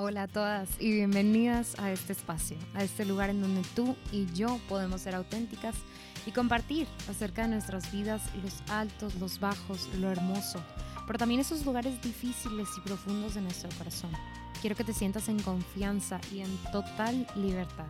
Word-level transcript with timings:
Hola 0.00 0.22
a 0.22 0.28
todas 0.28 0.68
y 0.78 0.92
bienvenidas 0.92 1.76
a 1.80 1.90
este 1.90 2.12
espacio, 2.12 2.56
a 2.74 2.84
este 2.84 3.04
lugar 3.04 3.30
en 3.30 3.42
donde 3.42 3.62
tú 3.74 3.96
y 4.12 4.26
yo 4.32 4.60
podemos 4.68 5.00
ser 5.00 5.16
auténticas 5.16 5.74
y 6.24 6.30
compartir 6.30 6.86
acerca 7.10 7.42
de 7.42 7.48
nuestras 7.48 7.90
vidas, 7.90 8.22
los 8.40 8.62
altos, 8.70 9.16
los 9.16 9.40
bajos, 9.40 9.88
lo 9.98 10.08
hermoso, 10.08 10.62
pero 11.04 11.18
también 11.18 11.40
esos 11.40 11.66
lugares 11.66 12.00
difíciles 12.00 12.68
y 12.76 12.80
profundos 12.82 13.34
de 13.34 13.40
nuestro 13.40 13.70
corazón. 13.76 14.12
Quiero 14.60 14.76
que 14.76 14.84
te 14.84 14.94
sientas 14.94 15.28
en 15.28 15.42
confianza 15.42 16.20
y 16.32 16.42
en 16.42 16.56
total 16.70 17.26
libertad. 17.34 17.86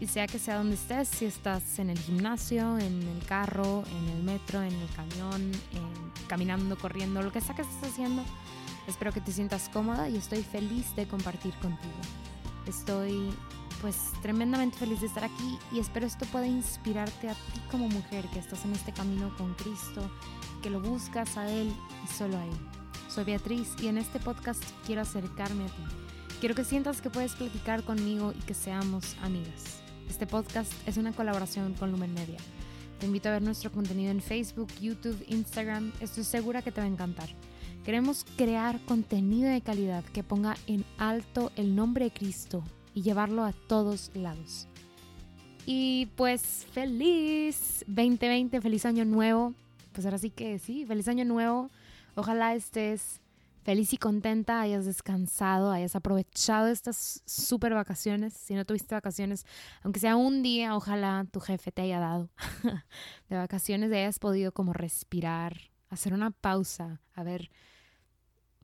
Y 0.00 0.06
sea 0.06 0.26
que 0.26 0.38
sea 0.38 0.56
donde 0.56 0.76
estés, 0.76 1.06
si 1.06 1.26
estás 1.26 1.78
en 1.78 1.90
el 1.90 1.98
gimnasio, 1.98 2.78
en 2.78 3.02
el 3.02 3.26
carro, 3.26 3.84
en 3.90 4.08
el 4.08 4.22
metro, 4.22 4.62
en 4.62 4.72
el 4.72 4.88
camión, 4.96 5.52
caminando, 6.28 6.78
corriendo, 6.78 7.20
lo 7.20 7.30
que 7.30 7.42
sea 7.42 7.54
que 7.54 7.60
estés 7.60 7.90
haciendo, 7.90 8.24
Espero 8.86 9.12
que 9.12 9.20
te 9.20 9.32
sientas 9.32 9.68
cómoda 9.68 10.08
y 10.08 10.16
estoy 10.16 10.42
feliz 10.42 10.94
de 10.96 11.06
compartir 11.06 11.54
contigo. 11.54 11.94
Estoy 12.66 13.30
pues 13.80 13.96
tremendamente 14.22 14.78
feliz 14.78 15.00
de 15.00 15.08
estar 15.08 15.24
aquí 15.24 15.58
y 15.72 15.80
espero 15.80 16.06
esto 16.06 16.24
pueda 16.26 16.46
inspirarte 16.46 17.28
a 17.28 17.34
ti 17.34 17.60
como 17.70 17.88
mujer 17.88 18.24
que 18.32 18.38
estás 18.38 18.64
en 18.64 18.72
este 18.72 18.92
camino 18.92 19.34
con 19.36 19.54
Cristo, 19.54 20.08
que 20.62 20.70
lo 20.70 20.80
buscas 20.80 21.36
a 21.36 21.50
Él 21.50 21.72
y 22.04 22.06
solo 22.06 22.36
a 22.36 22.44
Él. 22.44 22.56
Soy 23.08 23.24
Beatriz 23.24 23.74
y 23.82 23.88
en 23.88 23.98
este 23.98 24.20
podcast 24.20 24.62
quiero 24.86 25.02
acercarme 25.02 25.64
a 25.64 25.68
ti. 25.68 25.82
Quiero 26.40 26.54
que 26.54 26.64
sientas 26.64 27.00
que 27.00 27.10
puedes 27.10 27.34
platicar 27.34 27.84
conmigo 27.84 28.32
y 28.36 28.42
que 28.42 28.54
seamos 28.54 29.16
amigas. 29.22 29.82
Este 30.08 30.26
podcast 30.26 30.72
es 30.86 30.96
una 30.96 31.12
colaboración 31.12 31.74
con 31.74 31.90
Lumen 31.92 32.14
Media. 32.14 32.38
Te 32.98 33.06
invito 33.06 33.28
a 33.28 33.32
ver 33.32 33.42
nuestro 33.42 33.70
contenido 33.72 34.10
en 34.10 34.20
Facebook, 34.20 34.68
YouTube, 34.80 35.24
Instagram. 35.28 35.92
Estoy 36.00 36.24
segura 36.24 36.62
que 36.62 36.70
te 36.70 36.80
va 36.80 36.86
a 36.86 36.90
encantar. 36.90 37.28
Queremos 37.84 38.24
crear 38.36 38.78
contenido 38.84 39.50
de 39.50 39.60
calidad 39.60 40.04
que 40.04 40.22
ponga 40.22 40.56
en 40.68 40.84
alto 40.98 41.50
el 41.56 41.74
nombre 41.74 42.04
de 42.04 42.10
Cristo 42.12 42.62
y 42.94 43.02
llevarlo 43.02 43.42
a 43.42 43.52
todos 43.52 44.12
lados. 44.14 44.68
Y 45.66 46.06
pues 46.14 46.64
feliz 46.70 47.84
2020, 47.88 48.60
feliz 48.60 48.86
año 48.86 49.04
nuevo. 49.04 49.54
Pues 49.92 50.04
ahora 50.06 50.18
sí 50.18 50.30
que 50.30 50.60
sí, 50.60 50.86
feliz 50.86 51.08
año 51.08 51.24
nuevo. 51.24 51.70
Ojalá 52.14 52.54
estés 52.54 53.20
feliz 53.64 53.92
y 53.92 53.96
contenta, 53.96 54.60
hayas 54.60 54.84
descansado, 54.84 55.72
hayas 55.72 55.96
aprovechado 55.96 56.68
estas 56.68 57.24
super 57.26 57.74
vacaciones. 57.74 58.32
Si 58.32 58.54
no 58.54 58.64
tuviste 58.64 58.94
vacaciones, 58.94 59.44
aunque 59.82 59.98
sea 59.98 60.14
un 60.14 60.44
día, 60.44 60.76
ojalá 60.76 61.26
tu 61.32 61.40
jefe 61.40 61.72
te 61.72 61.82
haya 61.82 61.98
dado 61.98 62.30
de 63.28 63.36
vacaciones, 63.36 63.90
hayas 63.90 64.20
podido 64.20 64.52
como 64.52 64.72
respirar, 64.72 65.56
hacer 65.90 66.14
una 66.14 66.30
pausa, 66.30 67.00
a 67.14 67.24
ver 67.24 67.50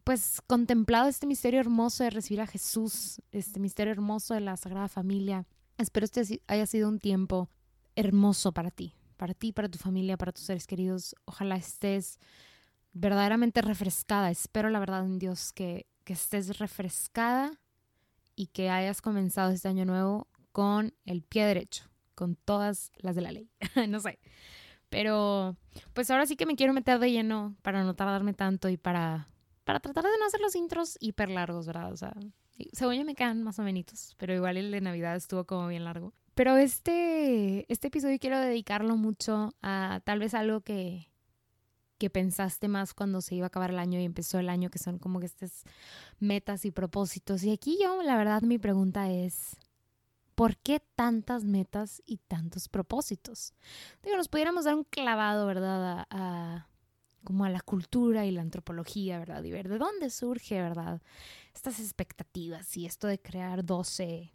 pues 0.08 0.40
contemplado 0.46 1.06
este 1.06 1.26
misterio 1.26 1.60
hermoso 1.60 2.02
de 2.02 2.08
recibir 2.08 2.40
a 2.40 2.46
Jesús, 2.46 3.20
este 3.30 3.60
misterio 3.60 3.92
hermoso 3.92 4.32
de 4.32 4.40
la 4.40 4.56
Sagrada 4.56 4.88
Familia. 4.88 5.44
Espero 5.76 6.06
este 6.06 6.40
haya 6.46 6.64
sido 6.64 6.88
un 6.88 6.98
tiempo 6.98 7.50
hermoso 7.94 8.52
para 8.52 8.70
ti, 8.70 8.94
para 9.18 9.34
ti, 9.34 9.52
para 9.52 9.68
tu 9.68 9.76
familia, 9.76 10.16
para 10.16 10.32
tus 10.32 10.44
seres 10.44 10.66
queridos. 10.66 11.14
Ojalá 11.26 11.56
estés 11.56 12.18
verdaderamente 12.94 13.60
refrescada. 13.60 14.30
Espero 14.30 14.70
la 14.70 14.78
verdad 14.78 15.04
en 15.04 15.18
Dios 15.18 15.52
que, 15.52 15.86
que 16.04 16.14
estés 16.14 16.58
refrescada 16.58 17.60
y 18.34 18.46
que 18.46 18.70
hayas 18.70 19.02
comenzado 19.02 19.50
este 19.50 19.68
año 19.68 19.84
nuevo 19.84 20.26
con 20.52 20.94
el 21.04 21.20
pie 21.20 21.44
derecho, 21.44 21.84
con 22.14 22.34
todas 22.34 22.92
las 22.96 23.14
de 23.14 23.20
la 23.20 23.32
ley. 23.32 23.50
no 23.90 24.00
sé. 24.00 24.18
Pero 24.88 25.58
pues 25.92 26.10
ahora 26.10 26.24
sí 26.24 26.34
que 26.34 26.46
me 26.46 26.56
quiero 26.56 26.72
meter 26.72 26.98
de 26.98 27.12
lleno 27.12 27.56
para 27.60 27.84
no 27.84 27.94
tardarme 27.94 28.32
tanto 28.32 28.70
y 28.70 28.78
para 28.78 29.28
para 29.68 29.80
tratar 29.80 30.04
de 30.04 30.18
no 30.18 30.24
hacer 30.24 30.40
los 30.40 30.56
intros 30.56 30.96
hiper 30.98 31.28
largos, 31.28 31.66
¿verdad? 31.66 31.92
O 31.92 31.96
sea, 31.98 32.14
según 32.72 32.94
yo 32.94 33.04
me 33.04 33.14
quedan 33.14 33.42
más 33.42 33.58
o 33.58 33.62
menos, 33.62 34.14
pero 34.16 34.32
igual 34.32 34.56
el 34.56 34.70
de 34.70 34.80
Navidad 34.80 35.14
estuvo 35.14 35.44
como 35.44 35.68
bien 35.68 35.84
largo. 35.84 36.14
Pero 36.34 36.56
este, 36.56 37.70
este 37.70 37.88
episodio 37.88 38.18
quiero 38.18 38.40
dedicarlo 38.40 38.96
mucho 38.96 39.54
a 39.60 40.00
tal 40.04 40.20
vez 40.20 40.32
algo 40.32 40.62
que, 40.62 41.12
que 41.98 42.08
pensaste 42.08 42.66
más 42.66 42.94
cuando 42.94 43.20
se 43.20 43.34
iba 43.34 43.44
a 43.44 43.48
acabar 43.48 43.68
el 43.68 43.78
año 43.78 44.00
y 44.00 44.06
empezó 44.06 44.38
el 44.38 44.48
año, 44.48 44.70
que 44.70 44.78
son 44.78 44.98
como 44.98 45.20
que 45.20 45.26
estas 45.26 45.64
metas 46.18 46.64
y 46.64 46.70
propósitos. 46.70 47.44
Y 47.44 47.52
aquí 47.52 47.76
yo, 47.78 48.02
la 48.02 48.16
verdad, 48.16 48.40
mi 48.40 48.56
pregunta 48.56 49.10
es, 49.10 49.58
¿por 50.34 50.56
qué 50.56 50.80
tantas 50.80 51.44
metas 51.44 52.02
y 52.06 52.16
tantos 52.16 52.70
propósitos? 52.70 53.52
Digo, 54.02 54.16
nos 54.16 54.28
pudiéramos 54.28 54.64
dar 54.64 54.76
un 54.76 54.84
clavado, 54.84 55.46
¿verdad? 55.46 56.06
a 56.08 56.67
como 57.24 57.44
a 57.44 57.50
la 57.50 57.60
cultura 57.60 58.26
y 58.26 58.30
la 58.30 58.42
antropología, 58.42 59.18
¿verdad? 59.18 59.42
Y 59.44 59.50
ver 59.50 59.68
de 59.68 59.78
dónde 59.78 60.10
surge, 60.10 60.60
¿verdad? 60.60 61.02
Estas 61.54 61.80
expectativas 61.80 62.76
y 62.76 62.86
esto 62.86 63.06
de 63.06 63.20
crear 63.20 63.64
12, 63.64 64.32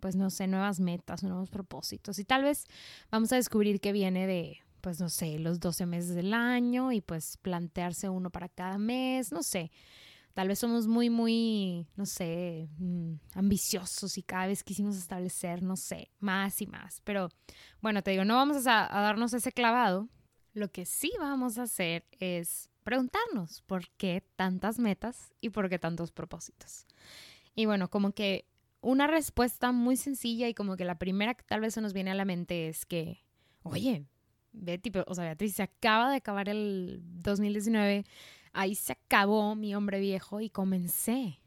pues 0.00 0.16
no 0.16 0.30
sé, 0.30 0.46
nuevas 0.46 0.80
metas, 0.80 1.22
nuevos 1.22 1.50
propósitos. 1.50 2.18
Y 2.18 2.24
tal 2.24 2.42
vez 2.44 2.64
vamos 3.10 3.32
a 3.32 3.36
descubrir 3.36 3.80
que 3.80 3.92
viene 3.92 4.26
de, 4.26 4.58
pues 4.80 5.00
no 5.00 5.08
sé, 5.08 5.38
los 5.38 5.60
12 5.60 5.86
meses 5.86 6.14
del 6.14 6.34
año 6.34 6.92
y 6.92 7.00
pues 7.00 7.38
plantearse 7.38 8.08
uno 8.08 8.30
para 8.30 8.48
cada 8.48 8.78
mes, 8.78 9.32
no 9.32 9.42
sé. 9.42 9.70
Tal 10.34 10.48
vez 10.48 10.58
somos 10.58 10.86
muy, 10.86 11.08
muy, 11.08 11.86
no 11.96 12.04
sé, 12.04 12.68
mm, 12.76 13.14
ambiciosos 13.32 14.18
y 14.18 14.22
cada 14.22 14.46
vez 14.48 14.62
quisimos 14.62 14.94
establecer, 14.98 15.62
no 15.62 15.76
sé, 15.76 16.10
más 16.18 16.60
y 16.60 16.66
más. 16.66 17.00
Pero 17.04 17.30
bueno, 17.80 18.02
te 18.02 18.10
digo, 18.10 18.26
no 18.26 18.34
vamos 18.34 18.66
a, 18.66 18.98
a 18.98 19.00
darnos 19.00 19.32
ese 19.32 19.50
clavado, 19.50 20.10
lo 20.56 20.72
que 20.72 20.86
sí 20.86 21.12
vamos 21.18 21.58
a 21.58 21.64
hacer 21.64 22.06
es 22.18 22.70
preguntarnos 22.82 23.60
por 23.66 23.90
qué 23.98 24.24
tantas 24.36 24.78
metas 24.78 25.34
y 25.42 25.50
por 25.50 25.68
qué 25.68 25.78
tantos 25.78 26.12
propósitos. 26.12 26.86
Y 27.54 27.66
bueno, 27.66 27.90
como 27.90 28.12
que 28.12 28.46
una 28.80 29.06
respuesta 29.06 29.70
muy 29.72 29.96
sencilla 29.96 30.48
y 30.48 30.54
como 30.54 30.76
que 30.76 30.86
la 30.86 30.98
primera 30.98 31.34
que 31.34 31.44
tal 31.44 31.60
vez 31.60 31.74
se 31.74 31.82
nos 31.82 31.92
viene 31.92 32.10
a 32.10 32.14
la 32.14 32.24
mente 32.24 32.68
es 32.68 32.86
que, 32.86 33.22
oye, 33.64 34.06
Betty, 34.52 34.90
o 35.06 35.14
sea, 35.14 35.24
Beatriz, 35.24 35.56
se 35.56 35.62
acaba 35.62 36.10
de 36.10 36.16
acabar 36.16 36.48
el 36.48 37.02
2019, 37.02 38.06
ahí 38.54 38.74
se 38.74 38.92
acabó 38.92 39.56
mi 39.56 39.74
hombre 39.74 40.00
viejo 40.00 40.40
y 40.40 40.48
comencé 40.48 41.38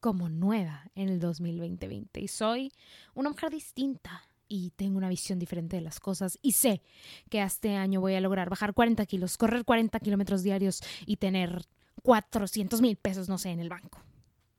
como 0.00 0.30
nueva 0.30 0.90
en 0.94 1.10
el 1.10 1.20
2020 1.20 2.20
y 2.20 2.28
soy 2.28 2.72
una 3.12 3.28
mujer 3.28 3.50
distinta 3.50 4.25
y 4.48 4.70
tengo 4.70 4.98
una 4.98 5.08
visión 5.08 5.38
diferente 5.38 5.76
de 5.76 5.82
las 5.82 6.00
cosas 6.00 6.38
y 6.42 6.52
sé 6.52 6.82
que 7.30 7.42
este 7.42 7.76
año 7.76 8.00
voy 8.00 8.14
a 8.14 8.20
lograr 8.20 8.50
bajar 8.50 8.74
40 8.74 9.04
kilos, 9.06 9.36
correr 9.36 9.64
40 9.64 9.98
kilómetros 10.00 10.42
diarios 10.42 10.82
y 11.06 11.16
tener 11.16 11.62
400 12.02 12.80
mil 12.80 12.96
pesos, 12.96 13.28
no 13.28 13.38
sé, 13.38 13.50
en 13.50 13.60
el 13.60 13.68
banco. 13.68 14.00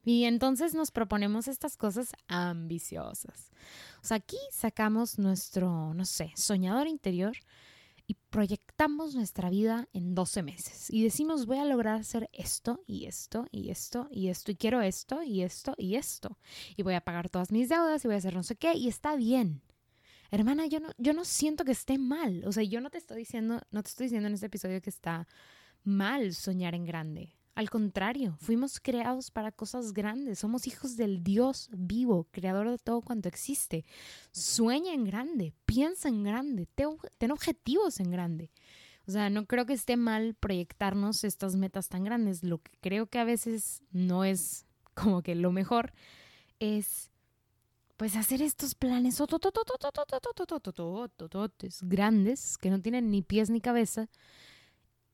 Y 0.03 0.24
entonces 0.24 0.74
nos 0.74 0.92
proponemos 0.92 1.50
estas 1.50 1.75
cosas 1.75 2.14
ambiciosas. 2.30 3.52
O 4.02 4.08
sea, 4.08 4.18
aquí 4.18 4.38
sacamos 4.52 5.20
nuestro, 5.20 5.94
no 5.94 6.06
sé, 6.06 6.31
soñador 6.36 6.88
interior 6.88 7.36
y 8.08 8.16
proyectamos 8.30 9.16
nuestra 9.16 9.50
vida 9.50 9.90
en 9.92 10.16
12 10.16 10.44
meses. 10.44 10.90
Y 10.90 11.04
decimos, 11.04 11.46
voy 11.46 11.58
a 11.58 11.66
lograr 11.66 12.00
hacer 12.00 12.30
esto 12.31 12.81
y 12.88 13.06
esto 13.06 13.48
y 13.52 13.69
esto 13.69 14.08
y 14.09 14.30
esto 14.30 14.52
y 14.52 14.56
quiero 14.56 14.81
esto 14.81 15.24
y 15.24 15.42
esto 15.42 15.75
y 15.78 15.96
esto. 15.96 16.38
Y 16.78 16.84
voy 16.84 16.94
a 16.94 17.02
pagar 17.02 17.30
todas 17.30 17.52
mis 17.52 17.68
deudas 17.68 18.04
y 18.06 18.08
voy 18.08 18.16
a 18.16 18.19
hacer 18.19 18.34
no 18.34 18.44
sé 18.44 18.56
qué 18.56 18.75
y 18.75 18.88
está 18.88 19.18
bien 19.18 19.62
hermana, 20.32 20.66
yo 20.68 20.80
no, 20.80 20.90
yo 20.98 21.14
no 21.14 21.26
siento 21.26 21.66
que 21.66 21.72
esté 21.72 21.98
mal. 21.98 22.44
O 22.46 22.52
sea, 22.52 22.64
yo 22.64 22.82
no 22.82 22.90
te 22.90 22.98
estoy 22.98 23.18
diciendo, 23.18 23.62
no 23.72 23.84
te 23.84 23.90
estoy 23.90 24.06
diciendo 24.06 24.28
en 24.28 24.34
este 24.34 24.48
episodio 24.48 24.82
que 24.82 24.90
está 24.90 25.28
mal 25.84 26.34
soñar 26.34 26.76
en 26.76 26.86
grande. 26.86 27.38
Al 27.56 27.72
contrario, 27.72 28.38
fuimos 28.40 28.80
creados 28.80 29.32
para 29.32 29.52
cosas 29.52 29.92
grandes. 29.92 30.38
Somos 30.38 30.68
hijos 30.68 30.96
del 30.96 31.24
Dios 31.24 31.70
vivo, 31.76 32.28
creador 32.30 32.70
de 32.70 32.78
todo 32.78 33.02
cuanto 33.02 33.30
existe. 33.30 33.84
Sueña 34.32 34.94
en 34.94 35.06
grande, 35.06 35.56
piensa 35.66 36.08
en 36.08 36.24
grande, 36.24 36.68
ten 37.18 37.32
objetivos 37.32 38.00
en 38.00 38.12
grande. 38.12 38.52
O 39.08 39.12
sea, 39.12 39.32
no 39.32 39.48
creo 39.48 39.66
que 39.66 39.74
esté 39.74 39.98
mal 39.98 40.36
proyectarnos 40.36 41.24
estas 41.24 41.56
metas 41.56 41.90
tan 41.90 42.04
grandes. 42.04 42.44
Lo 42.44 42.60
que 42.60 42.74
creo 42.80 43.08
que 43.08 43.18
a 43.18 43.24
veces 43.24 43.82
no 43.90 44.24
es 44.24 44.68
como 44.94 45.24
que 45.24 45.34
lo 45.34 45.52
mejor 45.52 45.94
es 46.60 47.10
pues 47.98 48.16
hacer 48.16 48.44
estos 48.44 48.76
planes 48.76 49.20
grandes 51.82 52.58
que 52.58 52.70
no 52.70 52.80
tienen 52.80 53.12
ni 53.12 53.24
pies 53.24 53.50
ni 53.50 53.60
cabeza 53.60 54.08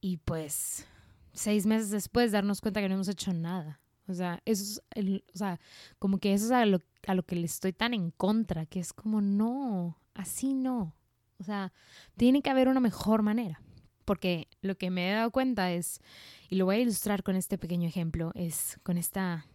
y 0.01 0.17
pues 0.17 0.85
seis 1.31 1.65
meses 1.65 1.89
después 1.89 2.33
darnos 2.33 2.59
cuenta 2.59 2.81
que 2.81 2.89
no 2.89 2.95
hemos 2.95 3.07
hecho 3.07 3.33
nada. 3.33 3.79
O 4.07 4.13
sea, 4.13 4.41
eso 4.43 4.63
es 4.63 4.81
el, 4.91 5.23
o 5.33 5.37
sea, 5.37 5.61
como 5.97 6.17
que 6.17 6.33
eso 6.33 6.45
es 6.45 6.51
a 6.51 6.65
lo, 6.65 6.79
a 7.07 7.15
lo 7.15 7.23
que 7.23 7.37
le 7.37 7.45
estoy 7.45 7.71
tan 7.71 7.93
en 7.93 8.11
contra, 8.11 8.65
que 8.65 8.81
es 8.81 8.91
como 8.91 9.21
no, 9.21 9.97
así 10.13 10.53
no. 10.53 10.93
O 11.39 11.43
sea, 11.43 11.71
tiene 12.17 12.41
que 12.41 12.49
haber 12.49 12.67
una 12.67 12.81
mejor 12.81 13.21
manera. 13.21 13.61
Porque 14.03 14.49
lo 14.61 14.75
que 14.75 14.89
me 14.89 15.09
he 15.09 15.13
dado 15.13 15.31
cuenta 15.31 15.71
es, 15.71 16.01
y 16.49 16.55
lo 16.55 16.65
voy 16.65 16.75
a 16.75 16.79
ilustrar 16.79 17.23
con 17.23 17.37
este 17.37 17.57
pequeño 17.57 17.87
ejemplo, 17.87 18.33
es 18.35 18.77
con 18.83 18.97
esta 18.97 19.47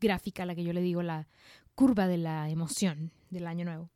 gráfica 0.00 0.44
la 0.44 0.54
que 0.54 0.64
yo 0.64 0.74
le 0.74 0.82
digo 0.82 1.02
la 1.02 1.26
curva 1.78 2.08
de 2.08 2.18
la 2.18 2.50
emoción 2.50 3.12
del 3.30 3.46
año 3.46 3.64
nuevo. 3.64 3.88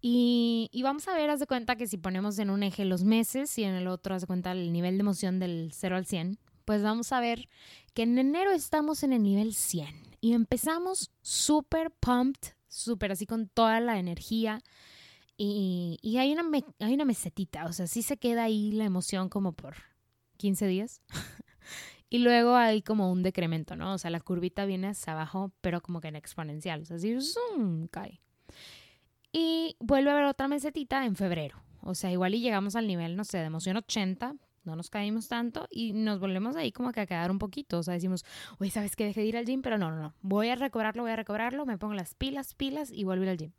Y, 0.00 0.70
vamos 0.84 1.08
a 1.08 1.14
ver, 1.14 1.30
haz 1.30 1.40
de 1.40 1.48
cuenta 1.48 1.74
que 1.74 1.88
si 1.88 1.96
ponemos 1.96 2.38
en 2.38 2.48
un 2.48 2.62
eje 2.62 2.84
los 2.84 3.02
meses 3.02 3.58
y 3.58 3.64
en 3.64 3.74
el 3.74 3.88
otro, 3.88 4.14
haz 4.14 4.20
de 4.20 4.28
cuenta 4.28 4.52
el 4.52 4.72
nivel 4.72 4.98
de 4.98 5.00
emoción 5.00 5.40
del 5.40 5.72
0 5.72 5.96
al 5.96 6.06
100, 6.06 6.38
pues 6.64 6.80
vamos 6.84 7.10
a 7.10 7.18
ver 7.18 7.48
que 7.92 8.04
en 8.04 8.16
enero 8.20 8.52
estamos 8.52 9.02
en 9.02 9.12
el 9.12 9.24
nivel 9.24 9.52
100. 9.52 9.88
Y 10.20 10.34
empezamos 10.34 11.10
súper 11.22 11.90
pumped, 11.90 12.52
súper 12.68 13.10
así 13.10 13.26
con 13.26 13.48
toda 13.48 13.80
la 13.80 13.98
energía. 13.98 14.62
Y, 15.36 15.98
hay, 16.20 16.32
una 16.32 16.44
hay 16.78 16.94
una 16.94 17.04
mesetita, 17.04 17.66
o 17.66 17.72
sea, 17.72 17.88
sí 17.88 18.02
se 18.02 18.16
queda 18.16 18.44
ahí 18.44 18.70
la 18.70 18.84
emoción 18.84 19.28
como 19.28 19.54
por 19.54 19.74
15 20.36 20.68
días. 20.68 21.02
y 22.12 22.18
luego 22.18 22.56
hay 22.56 22.82
como 22.82 23.10
un 23.10 23.22
decremento, 23.22 23.74
¿no? 23.74 23.94
O 23.94 23.98
sea, 23.98 24.10
la 24.10 24.20
curvita 24.20 24.66
viene 24.66 24.88
hacia 24.88 25.14
abajo, 25.14 25.50
pero 25.62 25.80
como 25.80 26.02
que 26.02 26.08
en 26.08 26.16
exponencial, 26.16 26.82
o 26.82 26.84
sea, 26.84 26.96
así 26.96 27.16
zoom, 27.18 27.86
cae. 27.86 28.20
Y 29.32 29.76
vuelve 29.80 30.10
a 30.10 30.12
haber 30.12 30.26
otra 30.26 30.46
mesetita 30.46 31.06
en 31.06 31.16
febrero. 31.16 31.62
O 31.80 31.94
sea, 31.94 32.12
igual 32.12 32.34
y 32.34 32.42
llegamos 32.42 32.76
al 32.76 32.86
nivel, 32.86 33.16
no 33.16 33.24
sé, 33.24 33.38
de 33.38 33.44
emoción 33.44 33.78
80, 33.78 34.34
no 34.64 34.76
nos 34.76 34.90
caímos 34.90 35.28
tanto 35.28 35.66
y 35.70 35.94
nos 35.94 36.20
volvemos 36.20 36.54
ahí 36.54 36.70
como 36.70 36.92
que 36.92 37.00
a 37.00 37.06
quedar 37.06 37.30
un 37.30 37.38
poquito. 37.38 37.78
O 37.78 37.82
sea, 37.82 37.94
decimos, 37.94 38.26
oye, 38.58 38.70
¿sabes 38.70 38.94
qué? 38.94 39.06
Dejé 39.06 39.22
de 39.22 39.28
ir 39.28 39.36
al 39.38 39.46
gym, 39.46 39.62
pero 39.62 39.78
no, 39.78 39.90
no, 39.90 39.96
no. 39.96 40.14
Voy 40.20 40.50
a 40.50 40.54
recobrarlo, 40.54 41.04
voy 41.04 41.12
a 41.12 41.16
recobrarlo, 41.16 41.64
me 41.64 41.78
pongo 41.78 41.94
las 41.94 42.12
pilas, 42.12 42.52
pilas 42.52 42.90
y 42.90 43.04
vuelvo 43.04 43.24
al 43.30 43.38
gym. 43.38 43.52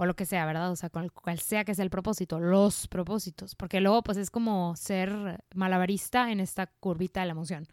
O 0.00 0.06
lo 0.06 0.16
que 0.16 0.24
sea, 0.24 0.46
¿verdad? 0.46 0.70
O 0.72 0.76
sea, 0.76 0.88
cual, 0.88 1.12
cual 1.12 1.38
sea 1.40 1.62
que 1.62 1.74
sea 1.74 1.82
el 1.82 1.90
propósito, 1.90 2.40
los 2.40 2.88
propósitos. 2.88 3.54
Porque 3.54 3.82
luego, 3.82 4.02
pues 4.02 4.16
es 4.16 4.30
como 4.30 4.74
ser 4.74 5.44
malabarista 5.54 6.32
en 6.32 6.40
esta 6.40 6.68
curvita 6.68 7.20
de 7.20 7.26
la 7.26 7.32
emoción. 7.32 7.68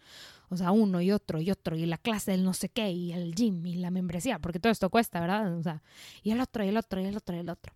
O 0.49 0.57
sea, 0.57 0.73
uno 0.73 0.99
y 0.99 1.13
otro 1.13 1.39
y 1.39 1.51
otro, 1.51 1.77
y 1.77 1.85
la 1.85 1.97
clase 1.97 2.31
del 2.31 2.43
no 2.43 2.51
sé 2.51 2.67
qué, 2.67 2.91
y 2.91 3.13
el 3.13 3.33
gym, 3.33 3.65
y 3.65 3.75
la 3.75 3.91
membresía, 3.91 4.39
porque 4.39 4.59
todo 4.59 4.73
esto 4.73 4.89
cuesta, 4.89 5.21
¿verdad? 5.21 5.57
O 5.57 5.63
sea, 5.63 5.81
y 6.21 6.31
el 6.31 6.41
otro, 6.41 6.65
y 6.65 6.67
el 6.67 6.75
otro, 6.75 6.99
y 6.99 7.05
el 7.05 7.15
otro, 7.15 7.33
y 7.33 7.39
el 7.39 7.49
otro. 7.49 7.73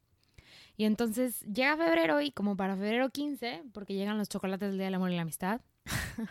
Y 0.76 0.84
entonces 0.84 1.40
llega 1.44 1.78
febrero 1.78 2.20
y 2.20 2.32
como 2.32 2.58
para 2.58 2.76
febrero 2.76 3.10
15, 3.10 3.64
porque 3.74 3.94
llegan 3.94 4.18
los 4.18 4.28
chocolates 4.28 4.68
del 4.68 4.80
Día 4.80 4.88
del 4.88 4.96
Amor 4.96 5.12
y 5.12 5.16
la 5.16 5.22
Amistad, 5.22 5.62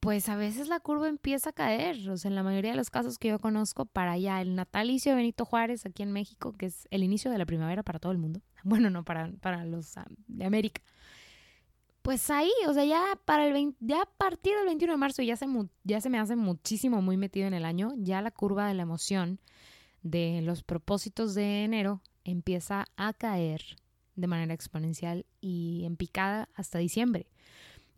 pues 0.00 0.28
a 0.28 0.36
veces 0.36 0.68
la 0.68 0.80
curva 0.80 1.08
empieza 1.08 1.50
a 1.50 1.52
caer. 1.52 2.08
O 2.10 2.16
sea, 2.16 2.28
en 2.28 2.34
la 2.34 2.42
mayoría 2.42 2.72
de 2.72 2.76
los 2.76 2.90
casos 2.90 3.18
que 3.18 3.28
yo 3.28 3.38
conozco, 3.38 3.86
para 3.86 4.12
allá, 4.12 4.40
el 4.40 4.54
natalicio 4.54 5.12
de 5.12 5.16
Benito 5.16 5.44
Juárez 5.44 5.86
aquí 5.86 6.02
en 6.02 6.12
México, 6.12 6.52
que 6.52 6.66
es 6.66 6.86
el 6.90 7.02
inicio 7.02 7.30
de 7.30 7.38
la 7.38 7.46
primavera 7.46 7.82
para 7.82 7.98
todo 7.98 8.12
el 8.12 8.18
mundo. 8.18 8.40
Bueno, 8.64 8.90
no 8.90 9.04
para, 9.04 9.30
para 9.40 9.64
los 9.64 9.96
ah, 9.96 10.06
de 10.26 10.44
América. 10.44 10.82
Pues 12.02 12.30
ahí, 12.30 12.50
o 12.66 12.74
sea, 12.74 12.84
ya 12.84 13.02
para 13.24 13.46
el 13.46 13.76
ya 13.78 14.02
a 14.02 14.06
partir 14.06 14.56
del 14.56 14.66
21 14.66 14.92
de 14.92 14.96
marzo 14.96 15.22
ya 15.22 15.36
se, 15.36 15.46
ya 15.84 16.00
se 16.00 16.10
me 16.10 16.18
hace 16.18 16.34
muchísimo 16.34 17.00
muy 17.00 17.16
metido 17.16 17.46
en 17.46 17.54
el 17.54 17.64
año. 17.64 17.92
Ya 17.96 18.22
la 18.22 18.32
curva 18.32 18.66
de 18.66 18.74
la 18.74 18.82
emoción 18.82 19.40
de 20.02 20.40
los 20.42 20.62
propósitos 20.62 21.34
de 21.34 21.64
enero 21.64 22.02
empieza 22.24 22.86
a 22.96 23.12
caer 23.12 23.62
de 24.16 24.26
manera 24.26 24.54
exponencial 24.54 25.26
y 25.40 25.84
en 25.84 25.96
picada 25.96 26.48
hasta 26.54 26.78
diciembre. 26.78 27.26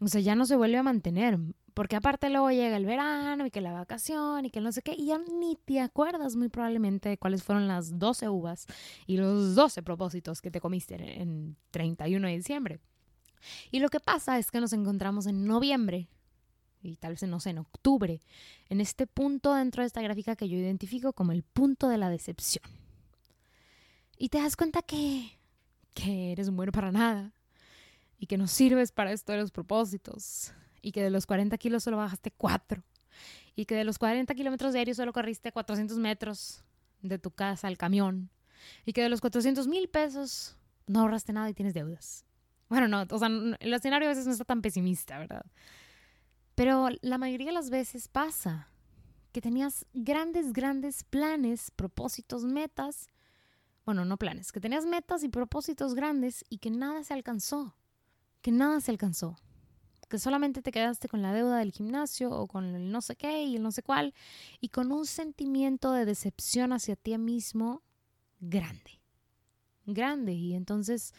O 0.00 0.08
sea, 0.08 0.20
ya 0.20 0.34
no 0.34 0.46
se 0.46 0.56
vuelve 0.56 0.78
a 0.78 0.82
mantener, 0.82 1.38
porque 1.78 1.94
aparte 1.94 2.28
luego 2.28 2.50
llega 2.50 2.76
el 2.76 2.86
verano 2.86 3.46
y 3.46 3.52
que 3.52 3.60
la 3.60 3.72
vacación 3.72 4.44
y 4.44 4.50
que 4.50 4.60
no 4.60 4.72
sé 4.72 4.82
qué, 4.82 4.96
y 4.98 5.06
ya 5.06 5.18
ni 5.18 5.54
te 5.54 5.78
acuerdas 5.78 6.34
muy 6.34 6.48
probablemente 6.48 7.08
de 7.08 7.18
cuáles 7.18 7.44
fueron 7.44 7.68
las 7.68 8.00
12 8.00 8.28
uvas 8.28 8.66
y 9.06 9.16
los 9.16 9.54
12 9.54 9.84
propósitos 9.84 10.42
que 10.42 10.50
te 10.50 10.60
comiste 10.60 10.96
en 11.22 11.56
31 11.70 12.26
de 12.26 12.36
diciembre. 12.36 12.80
Y 13.70 13.78
lo 13.78 13.90
que 13.90 14.00
pasa 14.00 14.40
es 14.40 14.50
que 14.50 14.60
nos 14.60 14.72
encontramos 14.72 15.26
en 15.28 15.46
noviembre 15.46 16.08
y 16.82 16.96
tal 16.96 17.12
vez 17.12 17.22
no 17.22 17.38
sé, 17.38 17.50
en 17.50 17.58
octubre, 17.58 18.22
en 18.68 18.80
este 18.80 19.06
punto 19.06 19.54
dentro 19.54 19.84
de 19.84 19.86
esta 19.86 20.02
gráfica 20.02 20.34
que 20.34 20.48
yo 20.48 20.56
identifico 20.56 21.12
como 21.12 21.30
el 21.30 21.44
punto 21.44 21.88
de 21.88 21.98
la 21.98 22.10
decepción. 22.10 22.64
Y 24.16 24.30
te 24.30 24.38
das 24.38 24.56
cuenta 24.56 24.82
que, 24.82 25.38
que 25.94 26.32
eres 26.32 26.48
un 26.48 26.56
bueno 26.56 26.72
para 26.72 26.90
nada 26.90 27.32
y 28.18 28.26
que 28.26 28.36
no 28.36 28.48
sirves 28.48 28.90
para 28.90 29.12
esto 29.12 29.30
de 29.30 29.38
los 29.38 29.52
propósitos 29.52 30.52
y 30.82 30.92
que 30.92 31.02
de 31.02 31.10
los 31.10 31.26
40 31.26 31.56
kilos 31.58 31.84
solo 31.84 31.96
bajaste 31.96 32.30
4 32.30 32.82
y 33.56 33.66
que 33.66 33.74
de 33.74 33.84
los 33.84 33.98
40 33.98 34.34
kilómetros 34.34 34.72
diarios 34.72 34.96
solo 34.96 35.12
corriste 35.12 35.52
400 35.52 35.98
metros 35.98 36.62
de 37.02 37.18
tu 37.18 37.30
casa 37.30 37.68
al 37.68 37.78
camión 37.78 38.30
y 38.84 38.92
que 38.92 39.02
de 39.02 39.08
los 39.08 39.20
400 39.20 39.66
mil 39.68 39.88
pesos 39.88 40.56
no 40.86 41.00
ahorraste 41.00 41.32
nada 41.32 41.50
y 41.50 41.54
tienes 41.54 41.74
deudas. 41.74 42.24
Bueno, 42.68 42.88
no, 42.88 43.04
o 43.08 43.18
sea, 43.18 43.28
el 43.28 43.74
escenario 43.74 44.08
a 44.08 44.10
veces 44.10 44.26
no 44.26 44.32
está 44.32 44.44
tan 44.44 44.62
pesimista, 44.62 45.18
¿verdad? 45.18 45.44
Pero 46.54 46.88
la 47.00 47.18
mayoría 47.18 47.46
de 47.46 47.52
las 47.52 47.70
veces 47.70 48.08
pasa 48.08 48.68
que 49.32 49.40
tenías 49.40 49.86
grandes, 49.94 50.52
grandes 50.52 51.04
planes, 51.04 51.70
propósitos, 51.70 52.44
metas 52.44 53.08
bueno, 53.88 54.04
no 54.04 54.18
planes, 54.18 54.52
que 54.52 54.60
tenías 54.60 54.84
metas 54.84 55.24
y 55.24 55.30
propósitos 55.30 55.94
grandes 55.94 56.44
y 56.50 56.58
que 56.58 56.70
nada 56.70 57.02
se 57.04 57.14
alcanzó, 57.14 57.74
que 58.42 58.52
nada 58.52 58.82
se 58.82 58.90
alcanzó, 58.90 59.38
que 60.08 60.18
solamente 60.18 60.62
te 60.62 60.72
quedaste 60.72 61.08
con 61.08 61.22
la 61.22 61.32
deuda 61.32 61.58
del 61.58 61.72
gimnasio 61.72 62.30
o 62.30 62.46
con 62.46 62.74
el 62.74 62.90
no 62.90 63.00
sé 63.00 63.16
qué 63.16 63.44
y 63.44 63.56
el 63.56 63.62
no 63.62 63.72
sé 63.72 63.82
cuál 63.82 64.14
y 64.60 64.68
con 64.68 64.90
un 64.92 65.06
sentimiento 65.06 65.92
de 65.92 66.04
decepción 66.04 66.72
hacia 66.72 66.96
ti 66.96 67.16
mismo 67.18 67.82
grande, 68.40 69.00
grande. 69.86 70.32
Y 70.32 70.54
entonces, 70.54 71.12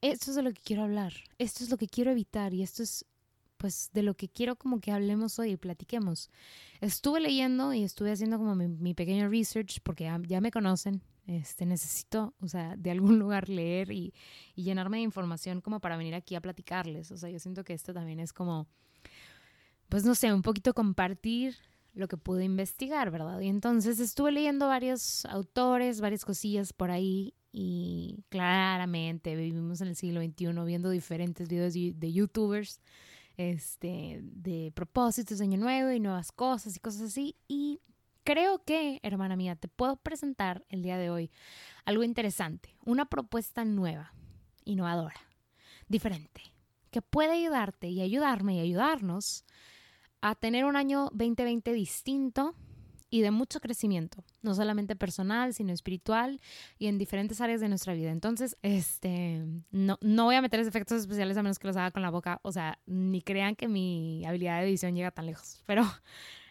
esto 0.00 0.30
es 0.30 0.36
de 0.36 0.42
lo 0.42 0.52
que 0.52 0.62
quiero 0.62 0.84
hablar, 0.84 1.12
esto 1.38 1.64
es 1.64 1.70
lo 1.70 1.76
que 1.76 1.88
quiero 1.88 2.10
evitar 2.10 2.54
y 2.54 2.62
esto 2.62 2.82
es 2.82 3.04
pues 3.56 3.90
de 3.94 4.02
lo 4.02 4.14
que 4.14 4.28
quiero 4.28 4.56
como 4.56 4.80
que 4.80 4.92
hablemos 4.92 5.38
hoy 5.38 5.52
y 5.52 5.56
platiquemos. 5.56 6.30
Estuve 6.80 7.20
leyendo 7.20 7.72
y 7.72 7.84
estuve 7.84 8.12
haciendo 8.12 8.36
como 8.36 8.54
mi, 8.54 8.94
pequeño 8.94 9.28
research 9.30 9.80
porque 9.82 10.10
ya 10.26 10.40
me 10.40 10.50
conocen, 10.50 11.02
este, 11.26 11.66
necesito, 11.66 12.34
o 12.40 12.48
sea, 12.48 12.76
de 12.76 12.90
algún 12.90 13.18
lugar 13.18 13.48
leer 13.48 13.90
y, 13.92 14.14
llenarme 14.54 14.98
de 14.98 15.02
información 15.04 15.60
como 15.60 15.80
para 15.80 15.96
venir 15.96 16.14
aquí 16.14 16.34
a 16.34 16.40
platicarles. 16.40 17.10
O 17.10 17.16
sea, 17.16 17.30
yo 17.30 17.38
siento 17.38 17.64
que 17.64 17.74
esto 17.74 17.92
también 17.92 18.20
es 18.20 18.32
como, 18.32 18.66
pues 19.88 20.04
no 20.04 20.14
sé, 20.14 20.32
un 20.32 20.42
poquito 20.42 20.74
compartir 20.74 21.56
lo 21.94 22.08
que 22.08 22.16
pude 22.16 22.44
investigar, 22.44 23.10
¿verdad? 23.10 23.40
Y 23.40 23.48
entonces 23.48 24.00
estuve 24.00 24.32
leyendo 24.32 24.66
varios 24.66 25.24
autores, 25.26 26.00
varias 26.00 26.24
cosillas 26.24 26.72
por 26.72 26.90
ahí 26.90 27.34
y 27.52 28.22
claramente 28.28 29.34
vivimos 29.34 29.80
en 29.80 29.88
el 29.88 29.96
siglo 29.96 30.20
XXI 30.20 30.52
viendo 30.66 30.90
diferentes 30.90 31.48
videos 31.48 31.72
de 31.72 32.12
youtubers 32.12 32.80
este, 33.36 34.20
de 34.22 34.72
propósitos 34.74 35.38
de 35.38 35.44
año 35.44 35.58
nuevo 35.58 35.90
y 35.90 36.00
nuevas 36.00 36.32
cosas 36.32 36.76
y 36.76 36.80
cosas 36.80 37.02
así. 37.02 37.36
Y 37.48 37.80
creo 38.26 38.64
que, 38.64 38.98
hermana 39.04 39.36
mía, 39.36 39.54
te 39.54 39.68
puedo 39.68 39.96
presentar 39.96 40.64
el 40.68 40.82
día 40.82 40.98
de 40.98 41.10
hoy 41.10 41.30
algo 41.84 42.02
interesante, 42.02 42.76
una 42.84 43.06
propuesta 43.06 43.64
nueva, 43.64 44.12
innovadora, 44.64 45.20
diferente, 45.86 46.42
que 46.90 47.00
puede 47.02 47.30
ayudarte 47.30 47.86
y 47.86 48.02
ayudarme 48.02 48.56
y 48.56 48.60
ayudarnos 48.60 49.44
a 50.20 50.34
tener 50.34 50.64
un 50.64 50.74
año 50.74 51.08
2020 51.12 51.72
distinto 51.72 52.56
y 53.10 53.20
de 53.20 53.30
mucho 53.30 53.60
crecimiento, 53.60 54.24
no 54.42 54.56
solamente 54.56 54.96
personal, 54.96 55.54
sino 55.54 55.72
espiritual 55.72 56.40
y 56.80 56.88
en 56.88 56.98
diferentes 56.98 57.40
áreas 57.40 57.60
de 57.60 57.68
nuestra 57.68 57.94
vida. 57.94 58.10
Entonces, 58.10 58.56
este, 58.62 59.46
no, 59.70 59.98
no 60.00 60.24
voy 60.24 60.34
a 60.34 60.42
meter 60.42 60.58
efectos 60.58 61.02
especiales 61.02 61.36
a 61.36 61.44
menos 61.44 61.60
que 61.60 61.68
los 61.68 61.76
haga 61.76 61.92
con 61.92 62.02
la 62.02 62.10
boca, 62.10 62.40
o 62.42 62.50
sea, 62.50 62.80
ni 62.86 63.22
crean 63.22 63.54
que 63.54 63.68
mi 63.68 64.24
habilidad 64.26 64.58
de 64.58 64.66
edición 64.66 64.96
llega 64.96 65.12
tan 65.12 65.26
lejos, 65.26 65.62
pero 65.64 65.84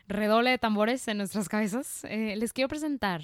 redoble 0.07 0.51
de 0.51 0.57
tambores 0.57 1.07
en 1.07 1.17
nuestras 1.17 1.50
cabezas, 1.50 2.03
eh, 2.05 2.35
les 2.35 2.53
quiero 2.53 2.67
presentar 2.67 3.21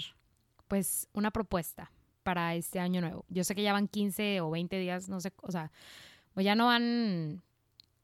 pues 0.67 1.07
una 1.13 1.31
propuesta 1.31 1.91
para 2.23 2.55
este 2.55 2.79
año 2.79 3.01
nuevo. 3.01 3.25
Yo 3.29 3.43
sé 3.43 3.55
que 3.55 3.63
ya 3.63 3.73
van 3.73 3.87
15 3.87 4.41
o 4.41 4.51
20 4.51 4.77
días, 4.79 5.09
no 5.09 5.19
sé, 5.19 5.33
o 5.41 5.51
sea, 5.51 5.71
pues 6.33 6.45
ya 6.45 6.55
no 6.55 6.67
van, 6.67 7.43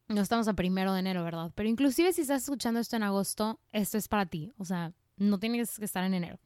no 0.08 0.22
estamos 0.22 0.48
a 0.48 0.54
primero 0.54 0.94
de 0.94 1.00
enero, 1.00 1.24
¿verdad? 1.24 1.52
Pero 1.56 1.70
inclusive 1.70 2.14
si 2.14 2.22
estás 2.22 2.44
escuchando 2.44 2.80
esto 2.80 2.96
en 2.96 3.04
agosto, 3.04 3.60
esto 3.72 3.98
es 3.98 4.08
para 4.08 4.26
ti, 4.26 4.54
o 4.58 4.66
sea, 4.66 4.92
no 5.18 5.40
tienes 5.40 5.78
que 5.78 5.86
estar 5.86 6.04
en 6.04 6.14
enero. 6.14 6.40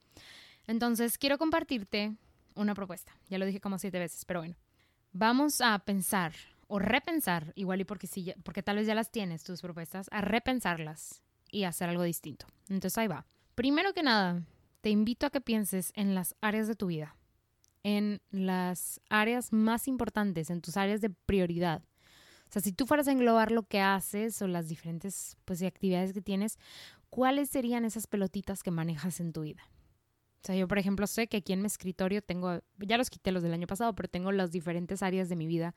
Entonces, 0.67 1.17
quiero 1.17 1.37
compartirte 1.37 2.15
una 2.55 2.75
propuesta. 2.75 3.13
Ya 3.29 3.37
lo 3.37 3.45
dije 3.45 3.59
como 3.59 3.79
siete 3.79 3.99
veces, 3.99 4.25
pero 4.25 4.41
bueno. 4.41 4.55
Vamos 5.11 5.59
a 5.59 5.77
pensar 5.79 6.33
o 6.67 6.79
repensar, 6.79 7.51
igual 7.55 7.81
y 7.81 7.83
porque, 7.83 8.07
sí, 8.07 8.33
porque 8.43 8.63
tal 8.63 8.77
vez 8.77 8.87
ya 8.87 8.95
las 8.95 9.11
tienes 9.11 9.43
tus 9.43 9.61
propuestas, 9.61 10.07
a 10.11 10.21
repensarlas 10.21 11.21
y 11.51 11.65
hacer 11.65 11.89
algo 11.89 12.03
distinto. 12.03 12.47
Entonces 12.69 12.97
ahí 12.97 13.07
va. 13.07 13.25
Primero 13.55 13.93
que 13.93 14.03
nada, 14.03 14.43
te 14.81 14.89
invito 14.89 15.25
a 15.25 15.29
que 15.29 15.41
pienses 15.41 15.91
en 15.95 16.15
las 16.15 16.35
áreas 16.41 16.67
de 16.67 16.75
tu 16.75 16.87
vida, 16.87 17.15
en 17.83 18.21
las 18.31 19.01
áreas 19.09 19.53
más 19.53 19.87
importantes, 19.87 20.49
en 20.49 20.61
tus 20.61 20.77
áreas 20.77 21.01
de 21.01 21.09
prioridad. 21.09 21.83
O 22.49 22.53
sea, 22.53 22.61
si 22.61 22.73
tú 22.73 22.85
fueras 22.85 23.07
a 23.07 23.11
englobar 23.11 23.51
lo 23.51 23.63
que 23.63 23.79
haces 23.79 24.41
o 24.41 24.47
las 24.47 24.67
diferentes 24.67 25.37
pues, 25.45 25.61
actividades 25.61 26.13
que 26.13 26.21
tienes, 26.21 26.57
¿cuáles 27.09 27.49
serían 27.49 27.85
esas 27.85 28.07
pelotitas 28.07 28.63
que 28.63 28.71
manejas 28.71 29.19
en 29.19 29.31
tu 29.31 29.41
vida? 29.41 29.61
O 30.43 30.47
sea, 30.47 30.55
yo, 30.55 30.67
por 30.67 30.79
ejemplo, 30.79 31.05
sé 31.05 31.27
que 31.27 31.37
aquí 31.37 31.53
en 31.53 31.61
mi 31.61 31.67
escritorio 31.67 32.21
tengo, 32.23 32.61
ya 32.79 32.97
los 32.97 33.11
quité 33.11 33.31
los 33.31 33.43
del 33.43 33.53
año 33.53 33.67
pasado, 33.67 33.93
pero 33.93 34.09
tengo 34.09 34.31
las 34.31 34.51
diferentes 34.51 35.03
áreas 35.03 35.29
de 35.29 35.35
mi 35.35 35.45
vida 35.45 35.75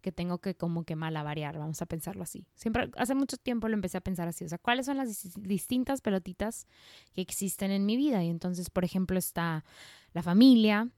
que 0.00 0.12
tengo 0.12 0.38
que 0.38 0.54
como 0.54 0.84
que 0.84 0.96
malavariar, 0.96 1.58
vamos 1.58 1.80
a 1.82 1.86
pensarlo 1.86 2.22
así. 2.22 2.46
Siempre, 2.54 2.90
hace 2.96 3.14
mucho 3.14 3.36
tiempo 3.36 3.68
lo 3.68 3.74
empecé 3.74 3.98
a 3.98 4.00
pensar 4.00 4.28
así, 4.28 4.44
o 4.44 4.48
sea, 4.48 4.58
¿cuáles 4.58 4.86
son 4.86 4.96
las 4.96 5.28
distintas 5.40 6.00
pelotitas 6.00 6.66
que 7.12 7.20
existen 7.20 7.70
en 7.70 7.86
mi 7.86 7.96
vida? 7.96 8.22
Y 8.24 8.28
entonces, 8.28 8.70
por 8.70 8.84
ejemplo, 8.84 9.18
está 9.18 9.64
la 10.12 10.22
familia 10.22 10.88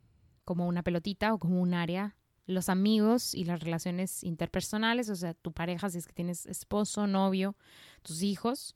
como 0.45 0.67
una 0.67 0.83
pelotita 0.83 1.35
o 1.35 1.39
como 1.39 1.61
un 1.61 1.75
área, 1.75 2.17
los 2.47 2.69
amigos 2.69 3.35
y 3.35 3.45
las 3.45 3.61
relaciones 3.61 4.25
interpersonales, 4.25 5.09
o 5.11 5.17
sea, 5.17 5.35
tu 5.35 5.53
pareja, 5.53 5.91
si 5.91 5.99
es 5.99 6.07
que 6.07 6.13
tienes 6.13 6.47
esposo, 6.47 7.07
novio, 7.07 7.57
tus 8.03 8.23
hijos, 8.23 8.75